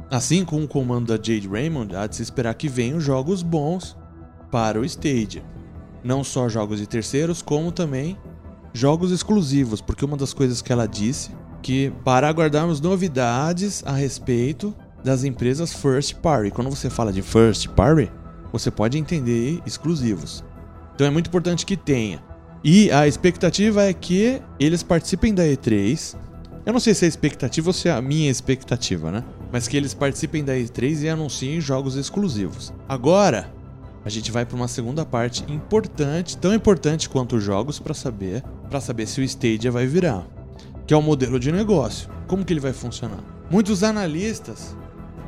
Assim 0.10 0.44
como 0.44 0.66
o 0.66 0.68
comando 0.68 1.08
da 1.08 1.16
Jade 1.16 1.48
Raymond, 1.48 1.96
há 1.96 2.08
de 2.08 2.16
se 2.16 2.24
esperar 2.24 2.54
que 2.56 2.68
venham 2.68 3.00
jogos 3.00 3.42
bons 3.42 3.98
para 4.51 4.80
o 4.80 4.86
Stadia. 4.86 5.44
Não 6.08 6.24
só 6.24 6.48
jogos 6.48 6.80
de 6.80 6.88
terceiros, 6.88 7.42
como 7.42 7.70
também 7.70 8.18
jogos 8.72 9.12
exclusivos, 9.12 9.82
porque 9.82 10.06
uma 10.06 10.16
das 10.16 10.34
coisas 10.34 10.62
que 10.62 10.72
ela 10.72 10.88
disse 10.88 11.32
que 11.62 11.92
para 12.06 12.30
aguardarmos 12.30 12.80
novidades 12.80 13.84
a 13.86 13.92
respeito 13.92 14.74
das 15.04 15.26
empresas 15.26 15.74
first 15.74 16.16
party. 16.16 16.50
Quando 16.50 16.70
você 16.70 16.90
fala 16.90 17.12
de 17.12 17.22
first 17.22 17.68
party, 17.72 18.10
você 18.54 18.72
pode 18.72 18.98
entender 18.98 19.62
exclusivos. 19.66 20.46
Então 20.96 21.06
é 21.06 21.10
muito 21.10 21.28
importante 21.28 21.66
que 21.66 21.76
tenha. 21.76 22.24
E 22.64 22.90
a 22.90 23.06
expectativa 23.06 23.84
é 23.84 23.92
que 23.92 24.42
eles 24.58 24.84
participem 24.84 25.34
da 25.34 25.44
E3. 25.44 26.16
Eu 26.66 26.72
não 26.72 26.80
sei 26.80 26.94
se 26.94 27.04
é 27.04 27.08
a 27.08 27.10
expectativa 27.10 27.68
ou 27.68 27.74
se 27.74 27.90
é 27.90 27.92
a 27.92 28.02
minha 28.02 28.32
expectativa, 28.32 29.12
né? 29.12 29.26
Mas 29.52 29.68
que 29.68 29.76
eles 29.76 29.94
participem 29.94 30.42
da 30.42 30.54
E3 30.54 31.02
e 31.02 31.10
anunciem 31.10 31.60
jogos 31.60 31.98
exclusivos. 31.98 32.72
Agora, 32.88 33.57
a 34.08 34.10
gente 34.10 34.32
vai 34.32 34.46
para 34.46 34.56
uma 34.56 34.70
segunda 34.70 35.06
parte 35.06 35.44
importante, 35.52 36.38
tão 36.38 36.54
importante 36.54 37.10
quanto 37.10 37.36
os 37.36 37.44
jogos 37.44 37.78
para 37.78 37.94
saber, 37.94 38.42
para 38.70 38.80
saber 38.80 39.06
se 39.06 39.20
o 39.20 39.24
Stadia 39.24 39.70
vai 39.70 39.86
virar, 39.86 40.26
que 40.88 40.94
é 40.94 40.98
o 40.98 41.02
modelo 41.02 41.38
de 41.38 41.52
negócio. 41.52 42.10
Como 42.26 42.46
que 42.46 42.54
ele 42.54 42.62
vai 42.62 42.72
funcionar? 42.72 43.22
Muitos 43.52 43.84
analistas 43.84 44.78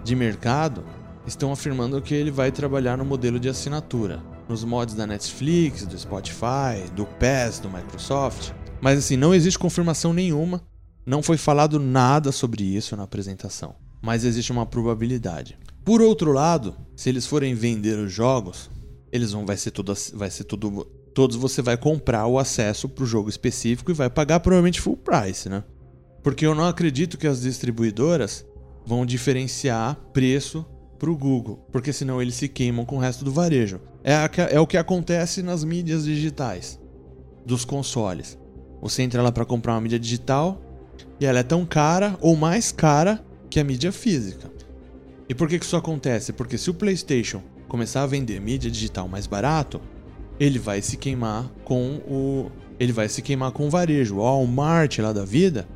de 0.01 0.15
mercado 0.15 0.85
estão 1.27 1.51
afirmando 1.51 2.01
que 2.01 2.13
ele 2.13 2.31
vai 2.31 2.53
trabalhar 2.53 2.97
no 2.97 3.03
modelo 3.03 3.37
de 3.37 3.49
assinatura, 3.49 4.23
nos 4.47 4.63
mods 4.63 4.95
da 4.95 5.05
Netflix, 5.05 5.85
do 5.85 5.99
Spotify, 5.99 6.89
do 6.95 7.05
PES, 7.05 7.59
do 7.59 7.69
Microsoft. 7.69 8.53
Mas 8.79 8.99
assim, 8.99 9.17
não 9.17 9.35
existe 9.35 9.59
confirmação 9.59 10.13
nenhuma, 10.13 10.61
não 11.05 11.21
foi 11.21 11.35
falado 11.35 11.81
nada 11.81 12.31
sobre 12.31 12.63
isso 12.63 12.95
na 12.95 13.03
apresentação, 13.03 13.75
mas 14.01 14.23
existe 14.23 14.53
uma 14.53 14.65
probabilidade. 14.65 15.57
Por 15.83 16.01
outro 16.01 16.31
lado, 16.31 16.75
se 16.95 17.09
eles 17.09 17.25
forem 17.25 17.55
vender 17.55 17.97
os 17.97 18.11
jogos, 18.11 18.69
eles 19.11 19.31
vão 19.31 19.45
vai 19.45 19.57
ser 19.57 19.71
tudo 19.71 19.93
vai 20.13 20.29
ser 20.29 20.43
tudo 20.43 20.85
todos 21.13 21.35
você 21.35 21.61
vai 21.61 21.75
comprar 21.75 22.27
o 22.27 22.37
acesso 22.37 22.87
para 22.87 23.03
o 23.03 23.07
jogo 23.07 23.29
específico 23.29 23.91
e 23.91 23.93
vai 23.93 24.09
pagar 24.09 24.39
provavelmente 24.39 24.79
full 24.79 24.97
price, 24.97 25.49
né? 25.49 25.63
Porque 26.23 26.45
eu 26.45 26.53
não 26.53 26.65
acredito 26.65 27.17
que 27.17 27.27
as 27.27 27.41
distribuidoras 27.41 28.45
vão 28.85 29.05
diferenciar 29.05 29.95
preço 30.13 30.65
para 30.97 31.09
o 31.09 31.17
Google, 31.17 31.65
porque 31.71 31.93
senão 31.93 32.21
eles 32.21 32.35
se 32.35 32.47
queimam 32.47 32.85
com 32.85 32.97
o 32.97 32.99
resto 32.99 33.23
do 33.23 33.31
varejo. 33.31 33.79
É, 34.03 34.13
a, 34.13 34.29
é 34.49 34.59
o 34.59 34.67
que 34.67 34.77
acontece 34.77 35.41
nas 35.41 35.63
mídias 35.63 36.03
digitais 36.03 36.79
dos 37.45 37.65
consoles. 37.65 38.37
Você 38.81 39.01
entra 39.01 39.21
lá 39.21 39.31
para 39.31 39.45
comprar 39.45 39.73
uma 39.73 39.81
mídia 39.81 39.99
digital 39.99 40.61
e 41.19 41.25
ela 41.25 41.39
é 41.39 41.43
tão 41.43 41.65
cara 41.65 42.17
ou 42.21 42.35
mais 42.35 42.71
cara 42.71 43.23
que 43.49 43.59
a 43.59 43.63
mídia 43.63 43.91
física. 43.91 44.51
E 45.29 45.35
por 45.35 45.47
que, 45.47 45.59
que 45.59 45.65
isso 45.65 45.77
acontece? 45.77 46.33
Porque 46.33 46.57
se 46.57 46.71
o 46.71 46.73
PlayStation 46.73 47.43
começar 47.67 48.01
a 48.01 48.07
vender 48.07 48.41
mídia 48.41 48.71
digital 48.71 49.07
mais 49.07 49.27
barato, 49.27 49.79
ele 50.39 50.57
vai 50.57 50.81
se 50.81 50.97
queimar 50.97 51.47
com 51.63 51.97
o 52.07 52.51
ele 52.79 52.91
vai 52.91 53.07
se 53.09 53.21
queimar 53.21 53.51
com 53.51 53.67
o 53.67 53.69
varejo. 53.69 54.15
O 54.15 54.23
Walmart 54.23 54.97
lá 54.99 55.13
da 55.13 55.23
vida 55.23 55.67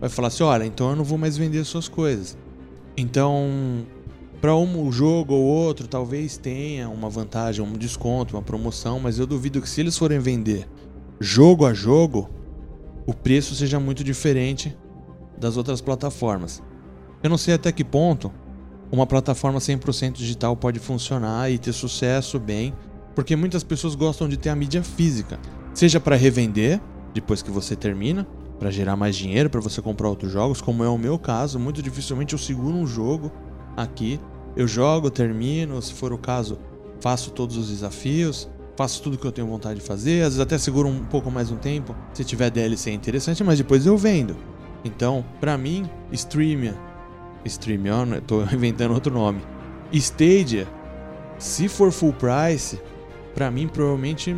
vai 0.00 0.10
falar 0.10 0.28
assim: 0.28 0.42
"Olha, 0.42 0.64
então 0.64 0.90
eu 0.90 0.96
não 0.96 1.04
vou 1.04 1.16
mais 1.16 1.36
vender 1.36 1.62
suas 1.64 1.86
coisas". 1.86 2.36
Então, 2.96 3.86
para 4.40 4.56
um 4.56 4.90
jogo 4.90 5.34
ou 5.34 5.44
outro, 5.44 5.86
talvez 5.86 6.36
tenha 6.36 6.88
uma 6.88 7.08
vantagem, 7.08 7.64
um 7.64 7.74
desconto, 7.74 8.34
uma 8.34 8.42
promoção, 8.42 8.98
mas 8.98 9.18
eu 9.18 9.26
duvido 9.26 9.60
que 9.60 9.68
se 9.68 9.80
eles 9.80 9.96
forem 9.96 10.18
vender 10.18 10.66
jogo 11.20 11.64
a 11.64 11.72
jogo, 11.72 12.28
o 13.06 13.14
preço 13.14 13.54
seja 13.54 13.78
muito 13.78 14.02
diferente 14.02 14.76
das 15.38 15.56
outras 15.56 15.80
plataformas. 15.80 16.62
Eu 17.22 17.30
não 17.30 17.38
sei 17.38 17.54
até 17.54 17.70
que 17.70 17.84
ponto 17.84 18.32
uma 18.90 19.06
plataforma 19.06 19.58
100% 19.58 20.12
digital 20.12 20.56
pode 20.56 20.78
funcionar 20.78 21.50
e 21.50 21.58
ter 21.58 21.72
sucesso 21.72 22.38
bem, 22.38 22.74
porque 23.14 23.34
muitas 23.34 23.64
pessoas 23.64 23.94
gostam 23.94 24.28
de 24.28 24.36
ter 24.36 24.50
a 24.50 24.56
mídia 24.56 24.82
física, 24.82 25.38
seja 25.74 25.98
para 25.98 26.16
revender 26.16 26.80
depois 27.14 27.42
que 27.42 27.50
você 27.50 27.74
termina, 27.74 28.26
para 28.58 28.70
gerar 28.70 28.96
mais 28.96 29.16
dinheiro 29.16 29.50
para 29.50 29.60
você 29.60 29.82
comprar 29.82 30.08
outros 30.08 30.32
jogos, 30.32 30.60
como 30.60 30.84
é 30.84 30.88
o 30.88 30.98
meu 30.98 31.18
caso, 31.18 31.58
muito 31.58 31.82
dificilmente 31.82 32.32
eu 32.32 32.38
seguro 32.38 32.76
um 32.76 32.86
jogo 32.86 33.32
aqui, 33.76 34.20
eu 34.56 34.66
jogo, 34.66 35.10
termino, 35.10 35.80
se 35.82 35.92
for 35.92 36.12
o 36.12 36.18
caso, 36.18 36.58
faço 37.00 37.30
todos 37.30 37.56
os 37.56 37.68
desafios, 37.68 38.48
faço 38.76 39.02
tudo 39.02 39.18
que 39.18 39.26
eu 39.26 39.32
tenho 39.32 39.46
vontade 39.46 39.80
de 39.80 39.86
fazer, 39.86 40.22
às 40.22 40.28
vezes 40.28 40.40
até 40.40 40.56
seguro 40.58 40.88
um 40.88 41.04
pouco 41.04 41.30
mais 41.30 41.50
um 41.50 41.56
tempo, 41.56 41.94
se 42.12 42.24
tiver 42.24 42.50
DLC 42.50 42.90
é 42.90 42.94
interessante, 42.94 43.42
mas 43.42 43.58
depois 43.58 43.84
eu 43.84 43.96
vendo. 43.96 44.36
Então, 44.84 45.24
para 45.40 45.58
mim, 45.58 45.88
streamer 46.12 46.74
StreamYard, 47.46 48.10
né? 48.10 48.22
tô 48.26 48.42
inventando 48.52 48.94
outro 48.94 49.12
nome. 49.12 49.40
Stadia, 49.92 50.66
se 51.38 51.68
for 51.68 51.92
full 51.92 52.12
price, 52.12 52.80
para 53.34 53.50
mim 53.50 53.68
provavelmente 53.68 54.36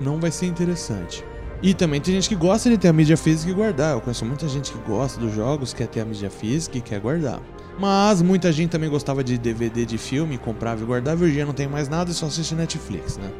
não 0.00 0.18
vai 0.20 0.30
ser 0.30 0.46
interessante. 0.46 1.24
E 1.62 1.72
também 1.72 2.00
tem 2.00 2.14
gente 2.14 2.28
que 2.28 2.34
gosta 2.34 2.68
de 2.68 2.76
ter 2.76 2.88
a 2.88 2.92
mídia 2.92 3.16
física 3.16 3.50
e 3.50 3.54
guardar. 3.54 3.94
Eu 3.94 4.00
conheço 4.00 4.24
muita 4.24 4.46
gente 4.46 4.70
que 4.70 4.78
gosta 4.86 5.18
dos 5.18 5.34
jogos, 5.34 5.72
quer 5.72 5.86
ter 5.86 6.00
a 6.00 6.04
mídia 6.04 6.28
física 6.28 6.76
e 6.76 6.80
quer 6.80 7.00
guardar. 7.00 7.40
Mas 7.78 8.20
muita 8.20 8.52
gente 8.52 8.70
também 8.70 8.90
gostava 8.90 9.24
de 9.24 9.38
DVD 9.38 9.86
de 9.86 9.96
filme, 9.96 10.36
comprava 10.36 10.82
e 10.82 10.84
guardava. 10.84 11.24
Hoje 11.24 11.42
não 11.44 11.54
tem 11.54 11.66
mais 11.66 11.88
nada 11.88 12.10
e 12.10 12.14
só 12.14 12.26
assiste 12.26 12.54
Netflix, 12.54 13.16
né? 13.16 13.30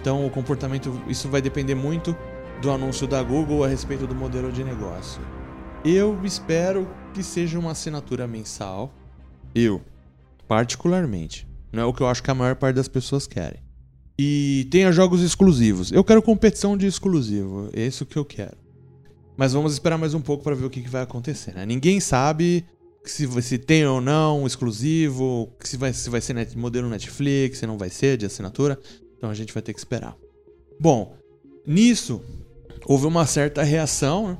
Então 0.00 0.24
o 0.24 0.30
comportamento, 0.30 1.02
isso 1.08 1.28
vai 1.28 1.42
depender 1.42 1.74
muito 1.74 2.16
do 2.62 2.70
anúncio 2.70 3.06
da 3.06 3.22
Google 3.22 3.64
a 3.64 3.68
respeito 3.68 4.06
do 4.06 4.14
modelo 4.14 4.52
de 4.52 4.62
negócio. 4.62 5.20
Eu 5.84 6.18
espero 6.22 6.86
que 7.16 7.22
seja 7.22 7.58
uma 7.58 7.70
assinatura 7.70 8.26
mensal. 8.26 8.92
Eu, 9.54 9.80
particularmente. 10.46 11.48
Não 11.72 11.82
é 11.82 11.86
o 11.86 11.92
que 11.94 12.02
eu 12.02 12.06
acho 12.06 12.22
que 12.22 12.30
a 12.30 12.34
maior 12.34 12.54
parte 12.56 12.76
das 12.76 12.88
pessoas 12.88 13.26
querem. 13.26 13.62
E 14.18 14.68
tenha 14.70 14.92
jogos 14.92 15.22
exclusivos. 15.22 15.90
Eu 15.90 16.04
quero 16.04 16.20
competição 16.20 16.76
de 16.76 16.86
exclusivo. 16.86 17.70
É 17.72 17.86
isso 17.86 18.04
que 18.04 18.18
eu 18.18 18.24
quero. 18.24 18.58
Mas 19.34 19.54
vamos 19.54 19.72
esperar 19.72 19.96
mais 19.96 20.12
um 20.12 20.20
pouco 20.20 20.44
para 20.44 20.54
ver 20.54 20.66
o 20.66 20.70
que, 20.70 20.82
que 20.82 20.90
vai 20.90 21.02
acontecer. 21.02 21.54
Né? 21.54 21.64
Ninguém 21.64 22.00
sabe 22.00 22.66
se, 23.02 23.26
se 23.40 23.56
tem 23.56 23.86
ou 23.86 23.98
não 23.98 24.46
exclusivo, 24.46 25.50
se 25.60 25.78
vai, 25.78 25.94
se 25.94 26.10
vai 26.10 26.20
ser 26.20 26.34
net, 26.34 26.56
modelo 26.56 26.86
Netflix, 26.86 27.58
se 27.58 27.66
não 27.66 27.78
vai 27.78 27.88
ser 27.88 28.18
de 28.18 28.26
assinatura. 28.26 28.78
Então 29.16 29.30
a 29.30 29.34
gente 29.34 29.54
vai 29.54 29.62
ter 29.62 29.72
que 29.72 29.78
esperar. 29.78 30.14
Bom, 30.78 31.16
nisso 31.66 32.22
houve 32.84 33.06
uma 33.06 33.24
certa 33.24 33.62
reação 33.62 34.28
né? 34.28 34.38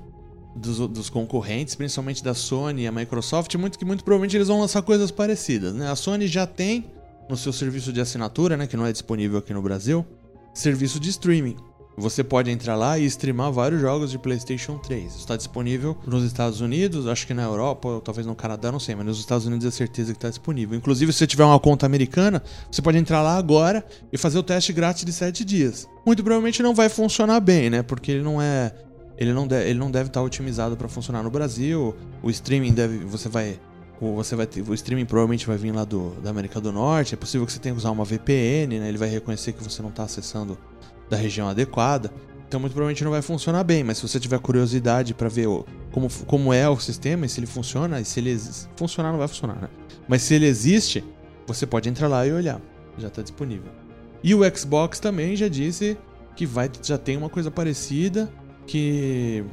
Dos, 0.56 0.78
dos, 0.88 1.10
concorrentes, 1.10 1.74
principalmente 1.74 2.24
da 2.24 2.34
Sony 2.34 2.82
e 2.82 2.86
a 2.86 2.92
Microsoft, 2.92 3.54
muito 3.56 3.78
que 3.78 3.84
muito 3.84 4.02
provavelmente 4.02 4.36
eles 4.36 4.48
vão 4.48 4.60
lançar 4.60 4.82
coisas 4.82 5.10
parecidas, 5.10 5.74
né? 5.74 5.90
A 5.90 5.96
Sony 5.96 6.26
já 6.26 6.46
tem 6.46 6.86
no 7.28 7.36
seu 7.36 7.52
serviço 7.52 7.92
de 7.92 8.00
assinatura, 8.00 8.56
né, 8.56 8.66
que 8.66 8.76
não 8.76 8.86
é 8.86 8.92
disponível 8.92 9.38
aqui 9.38 9.52
no 9.52 9.60
Brasil, 9.60 10.06
serviço 10.54 10.98
de 10.98 11.10
streaming. 11.10 11.56
Você 11.98 12.22
pode 12.22 12.50
entrar 12.50 12.76
lá 12.76 12.98
e 12.98 13.06
streamar 13.06 13.50
vários 13.50 13.80
jogos 13.80 14.10
de 14.10 14.18
PlayStation 14.18 14.76
3. 14.76 15.16
Está 15.16 15.34
disponível 15.34 15.96
nos 16.06 16.24
Estados 16.24 16.60
Unidos, 16.60 17.06
acho 17.06 17.26
que 17.26 17.32
na 17.32 17.44
Europa, 17.44 17.88
ou 17.88 18.00
talvez 18.02 18.26
no 18.26 18.34
Canadá, 18.34 18.70
não 18.70 18.78
sei, 18.78 18.94
mas 18.94 19.06
nos 19.06 19.18
Estados 19.18 19.46
Unidos 19.46 19.66
é 19.66 19.70
certeza 19.70 20.12
que 20.12 20.18
está 20.18 20.28
disponível. 20.28 20.76
Inclusive, 20.76 21.10
se 21.10 21.20
você 21.20 21.26
tiver 21.26 21.44
uma 21.44 21.58
conta 21.58 21.86
americana, 21.86 22.42
você 22.70 22.82
pode 22.82 22.98
entrar 22.98 23.22
lá 23.22 23.38
agora 23.38 23.82
e 24.12 24.18
fazer 24.18 24.38
o 24.38 24.42
teste 24.42 24.74
grátis 24.74 25.06
de 25.06 25.12
7 25.12 25.42
dias. 25.42 25.88
Muito 26.04 26.22
provavelmente 26.22 26.62
não 26.62 26.74
vai 26.74 26.90
funcionar 26.90 27.40
bem, 27.40 27.70
né? 27.70 27.82
Porque 27.82 28.12
ele 28.12 28.22
não 28.22 28.42
é 28.42 28.74
ele 29.18 29.32
não, 29.32 29.46
de, 29.46 29.56
ele 29.62 29.78
não 29.78 29.90
deve 29.90 30.08
estar 30.08 30.22
otimizado 30.22 30.76
para 30.76 30.88
funcionar 30.88 31.22
no 31.22 31.30
Brasil. 31.30 31.94
O 32.22 32.30
streaming 32.30 32.72
deve. 32.72 32.98
Você 32.98 33.28
vai. 33.28 33.58
Você 33.98 34.36
vai 34.36 34.46
ter, 34.46 34.60
o 34.60 34.74
streaming 34.74 35.06
provavelmente 35.06 35.46
vai 35.46 35.56
vir 35.56 35.72
lá 35.72 35.82
do, 35.82 36.10
da 36.22 36.28
América 36.28 36.60
do 36.60 36.70
Norte. 36.70 37.14
É 37.14 37.16
possível 37.16 37.46
que 37.46 37.52
você 37.52 37.58
tenha 37.58 37.74
que 37.74 37.78
usar 37.78 37.90
uma 37.90 38.04
VPN, 38.04 38.78
né? 38.78 38.88
Ele 38.90 38.98
vai 38.98 39.08
reconhecer 39.08 39.54
que 39.54 39.64
você 39.64 39.80
não 39.80 39.88
está 39.88 40.02
acessando 40.02 40.58
da 41.08 41.16
região 41.16 41.48
adequada. 41.48 42.12
Então, 42.46 42.60
muito 42.60 42.74
provavelmente 42.74 43.02
não 43.02 43.10
vai 43.10 43.22
funcionar 43.22 43.64
bem. 43.64 43.82
Mas 43.82 43.96
se 43.96 44.06
você 44.06 44.20
tiver 44.20 44.38
curiosidade 44.38 45.14
para 45.14 45.30
ver 45.30 45.46
o, 45.46 45.64
como, 45.90 46.08
como 46.26 46.52
é 46.52 46.68
o 46.68 46.78
sistema 46.78 47.24
e 47.24 47.28
se 47.28 47.40
ele 47.40 47.46
funciona, 47.46 47.98
e 47.98 48.04
se 48.04 48.20
ele 48.20 48.38
funcionar, 48.76 49.12
não 49.12 49.18
vai 49.18 49.28
funcionar, 49.28 49.56
né? 49.62 49.68
Mas 50.06 50.20
se 50.20 50.34
ele 50.34 50.44
existe, 50.44 51.02
você 51.46 51.66
pode 51.66 51.88
entrar 51.88 52.06
lá 52.06 52.26
e 52.26 52.32
olhar. 52.34 52.60
Já 52.98 53.08
está 53.08 53.22
disponível. 53.22 53.72
E 54.22 54.34
o 54.34 54.40
Xbox 54.54 55.00
também 55.00 55.34
já 55.36 55.48
disse 55.48 55.96
que 56.36 56.44
vai, 56.44 56.70
já 56.82 56.98
tem 56.98 57.16
uma 57.16 57.30
coisa 57.30 57.50
parecida 57.50 58.30
que 58.66 59.44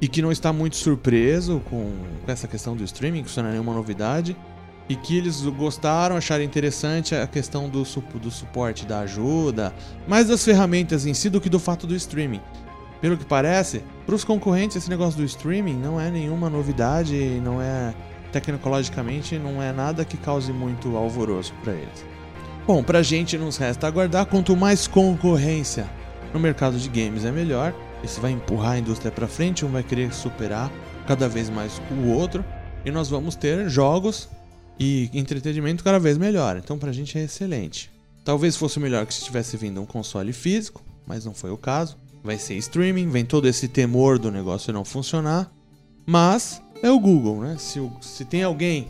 e 0.00 0.08
que 0.08 0.20
não 0.20 0.30
está 0.30 0.52
muito 0.52 0.76
surpreso 0.76 1.62
com 1.70 1.90
essa 2.26 2.46
questão 2.46 2.76
do 2.76 2.84
streaming, 2.84 3.22
que 3.22 3.30
isso 3.30 3.40
não 3.40 3.48
é 3.48 3.52
nenhuma 3.52 3.72
novidade, 3.72 4.36
e 4.88 4.94
que 4.94 5.16
eles 5.16 5.40
gostaram, 5.42 6.16
acharam 6.16 6.44
interessante 6.44 7.14
a 7.14 7.26
questão 7.26 7.68
do, 7.68 7.82
do 7.82 8.30
suporte, 8.30 8.84
da 8.84 9.00
ajuda, 9.00 9.74
mais 10.06 10.28
das 10.28 10.44
ferramentas 10.44 11.06
em 11.06 11.14
si 11.14 11.30
do 11.30 11.40
que 11.40 11.48
do 11.48 11.58
fato 11.58 11.86
do 11.86 11.94
streaming. 11.94 12.42
Pelo 13.00 13.16
que 13.16 13.24
parece, 13.24 13.82
para 14.04 14.14
os 14.14 14.22
concorrentes 14.22 14.76
esse 14.76 14.90
negócio 14.90 15.18
do 15.18 15.24
streaming 15.24 15.76
não 15.76 16.00
é 16.00 16.10
nenhuma 16.10 16.50
novidade, 16.50 17.14
não 17.42 17.60
é 17.60 17.94
tecnologicamente 18.32 19.38
não 19.38 19.62
é 19.62 19.72
nada 19.72 20.04
que 20.04 20.16
cause 20.16 20.52
muito 20.52 20.96
alvoroço 20.96 21.54
para 21.62 21.72
eles. 21.72 22.04
Bom, 22.66 22.82
pra 22.82 23.02
gente 23.02 23.38
nos 23.38 23.56
resta 23.56 23.86
aguardar. 23.86 24.26
Quanto 24.26 24.56
mais 24.56 24.86
concorrência 24.86 25.86
no 26.34 26.40
mercado 26.40 26.78
de 26.78 26.88
games 26.88 27.24
é 27.24 27.30
melhor. 27.30 27.72
Isso 28.02 28.20
vai 28.20 28.32
empurrar 28.32 28.72
a 28.72 28.78
indústria 28.78 29.10
para 29.10 29.26
frente, 29.26 29.64
um 29.64 29.70
vai 29.70 29.82
querer 29.82 30.12
superar 30.12 30.70
cada 31.06 31.28
vez 31.28 31.48
mais 31.48 31.80
o 31.90 32.08
outro 32.10 32.44
e 32.84 32.90
nós 32.90 33.08
vamos 33.08 33.34
ter 33.34 33.68
jogos 33.68 34.28
e 34.78 35.10
entretenimento 35.12 35.82
cada 35.82 35.98
vez 35.98 36.18
melhor. 36.18 36.56
Então 36.56 36.78
pra 36.78 36.92
gente 36.92 37.18
é 37.18 37.24
excelente. 37.24 37.90
Talvez 38.24 38.56
fosse 38.56 38.78
melhor 38.80 39.06
que 39.06 39.14
se 39.14 39.24
tivesse 39.24 39.56
vindo 39.56 39.80
um 39.80 39.86
console 39.86 40.32
físico, 40.32 40.82
mas 41.06 41.24
não 41.24 41.32
foi 41.32 41.50
o 41.50 41.56
caso. 41.56 41.96
Vai 42.22 42.38
ser 42.38 42.54
streaming, 42.56 43.08
vem 43.08 43.24
todo 43.24 43.46
esse 43.46 43.68
temor 43.68 44.18
do 44.18 44.30
negócio 44.30 44.72
não 44.72 44.84
funcionar. 44.84 45.50
Mas 46.04 46.60
é 46.82 46.90
o 46.90 46.98
Google, 46.98 47.40
né? 47.40 47.56
Se, 47.58 47.80
se 48.00 48.24
tem 48.24 48.42
alguém 48.42 48.88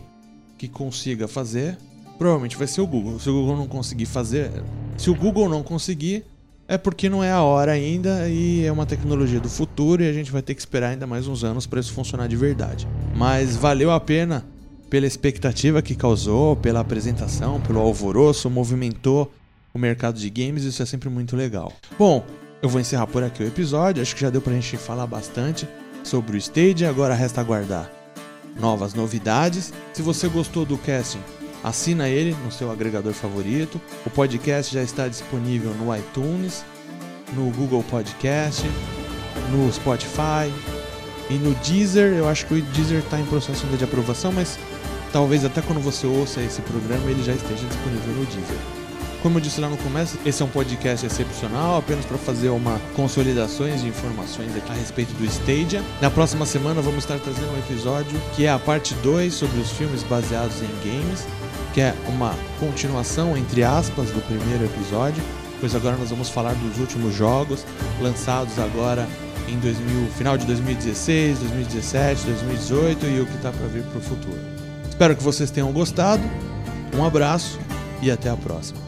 que 0.59 0.69
consiga 0.69 1.29
fazer, 1.29 1.77
provavelmente 2.19 2.57
vai 2.57 2.67
ser 2.67 2.81
o 2.81 2.87
Google. 2.87 3.19
Se 3.21 3.29
o 3.29 3.35
Google 3.35 3.57
não 3.57 3.67
conseguir 3.67 4.07
fazer, 4.07 4.51
se 4.97 5.11
o 5.11 5.15
Google 5.15 5.49
não 5.49 5.63
conseguir, 5.63 6.25
é 6.69 6.77
porque 6.77 7.09
não 7.09 7.23
é 7.23 7.31
a 7.31 7.43
hora 7.43 7.73
ainda 7.73 8.29
e 8.29 8.65
é 8.65 8.73
uma 8.73 8.87
tecnologia 8.87 9.41
do 9.41 9.49
futuro 9.49 10.03
e 10.03 10.09
a 10.09 10.13
gente 10.13 10.33
vai 10.33 10.43
ter 10.43 10.55
que 10.55 10.61
esperar 10.61 10.89
ainda 10.89 11.07
mais 11.07 11.27
uns 11.29 11.45
anos 11.45 11.67
para 11.67 11.81
isso 11.81 11.93
funcionar 11.93 12.29
de 12.29 12.37
verdade. 12.37 12.87
Mas 13.15 13.57
valeu 13.57 13.91
a 13.91 14.01
pena 14.01 14.45
pela 14.91 15.07
expectativa 15.07 15.83
que 15.83 15.95
causou, 15.95 16.57
pela 16.57 16.81
apresentação, 16.81 17.61
pelo 17.61 17.81
alvoroço, 17.81 18.51
movimentou 18.51 19.33
o 19.73 19.79
mercado 19.79 20.19
de 20.19 20.31
games, 20.31 20.65
isso 20.65 20.83
é 20.83 20.87
sempre 20.87 21.09
muito 21.09 21.37
legal. 21.37 21.73
Bom, 21.99 22.25
eu 22.63 22.69
vou 22.69 22.81
encerrar 22.81 23.07
por 23.07 23.23
aqui 23.23 23.43
o 23.43 23.47
episódio, 23.47 24.03
acho 24.03 24.15
que 24.15 24.21
já 24.21 24.31
deu 24.31 24.41
pra 24.41 24.53
gente 24.53 24.77
falar 24.77 25.07
bastante 25.07 25.69
sobre 26.03 26.37
o 26.37 26.39
Stage, 26.39 26.85
agora 26.85 27.15
resta 27.15 27.41
aguardar 27.41 27.91
novas 28.59 28.95
novidades. 28.95 29.73
Se 29.93 30.03
você 30.03 30.29
gostou 30.29 30.65
do 30.65 30.79
casting, 30.79 31.21
assina 31.67 32.09
ele 32.09 32.37
no 32.45 32.53
seu 32.53 32.71
agregador 32.71 33.13
favorito. 33.13 33.81
O 34.07 34.11
podcast 34.11 34.73
já 34.73 34.85
está 34.85 35.09
disponível 35.09 35.75
no 35.75 35.95
iTunes, 35.97 36.65
no 37.33 37.51
Google 37.51 37.83
Podcast, 37.91 38.65
no 39.51 39.73
Spotify 39.73 40.53
e 41.29 41.35
no 41.35 41.53
Deezer. 41.57 42.13
Eu 42.13 42.29
acho 42.29 42.47
que 42.47 42.55
o 42.55 42.63
Deezer 42.63 43.01
está 43.01 43.19
em 43.19 43.27
processo 43.27 43.67
de 43.67 43.83
aprovação, 43.83 44.31
mas 44.31 44.57
talvez 45.13 45.45
até 45.45 45.61
quando 45.61 45.81
você 45.81 46.07
ouça 46.07 46.41
esse 46.41 46.63
programa 46.63 47.11
ele 47.11 47.25
já 47.25 47.33
esteja 47.33 47.67
disponível 47.67 48.15
no 48.15 48.25
Deezer. 48.27 48.59
Como 49.21 49.39
eu 49.39 49.43
disse 49.43 49.61
lá 49.61 49.69
no 49.69 49.77
começo, 49.79 50.17
esse 50.25 50.41
é 50.41 50.45
um 50.45 50.49
podcast 50.49 51.05
excepcional, 51.05 51.79
apenas 51.79 52.05
para 52.05 52.17
fazer 52.17 52.51
uma 52.51 52.79
consolidações 52.95 53.81
de 53.81 53.89
informações 53.89 54.53
a 54.71 54.73
respeito 54.73 55.13
do 55.15 55.25
Stadia. 55.25 55.83
Na 56.01 56.11
próxima 56.11 56.47
semana 56.47 56.81
vamos 56.81 56.99
estar 56.99 57.19
trazendo 57.19 57.53
um 57.53 57.59
episódio 57.59 58.17
que 58.37 58.47
é 58.47 58.51
a 58.51 58.59
parte 58.59 58.95
2 59.03 59.35
sobre 59.35 59.59
os 59.59 59.73
filmes 59.73 60.05
baseados 60.05 60.63
em 60.63 60.69
games 60.85 61.27
que 61.77 61.83
é 61.83 61.95
uma 62.09 62.35
continuação, 62.59 63.37
entre 63.37 63.63
aspas, 63.63 64.09
do 64.11 64.23
primeiro 64.23 64.65
episódio, 64.65 65.23
pois 65.61 65.75
agora 65.75 65.95
nós 65.99 66.09
vamos 66.09 66.31
falar 66.31 66.55
dos 66.55 66.79
últimos 66.79 67.15
jogos 67.15 67.67
lançados 68.01 68.59
agora 68.59 69.07
em 69.47 69.59
2000, 69.59 70.09
final 70.13 70.39
de 70.39 70.47
2016, 70.47 71.39
2017, 71.39 72.25
2018 72.25 73.07
e 73.09 73.21
o 73.21 73.27
que 73.27 73.37
está 73.37 73.53
para 73.53 73.67
vir 73.67 73.83
para 73.83 73.99
o 73.99 74.01
futuro. 74.01 74.39
Espero 74.89 75.15
que 75.15 75.23
vocês 75.23 75.51
tenham 75.51 75.71
gostado. 75.71 76.23
Um 76.97 77.05
abraço 77.05 77.61
e 78.01 78.11
até 78.11 78.31
a 78.31 78.37
próxima. 78.39 78.86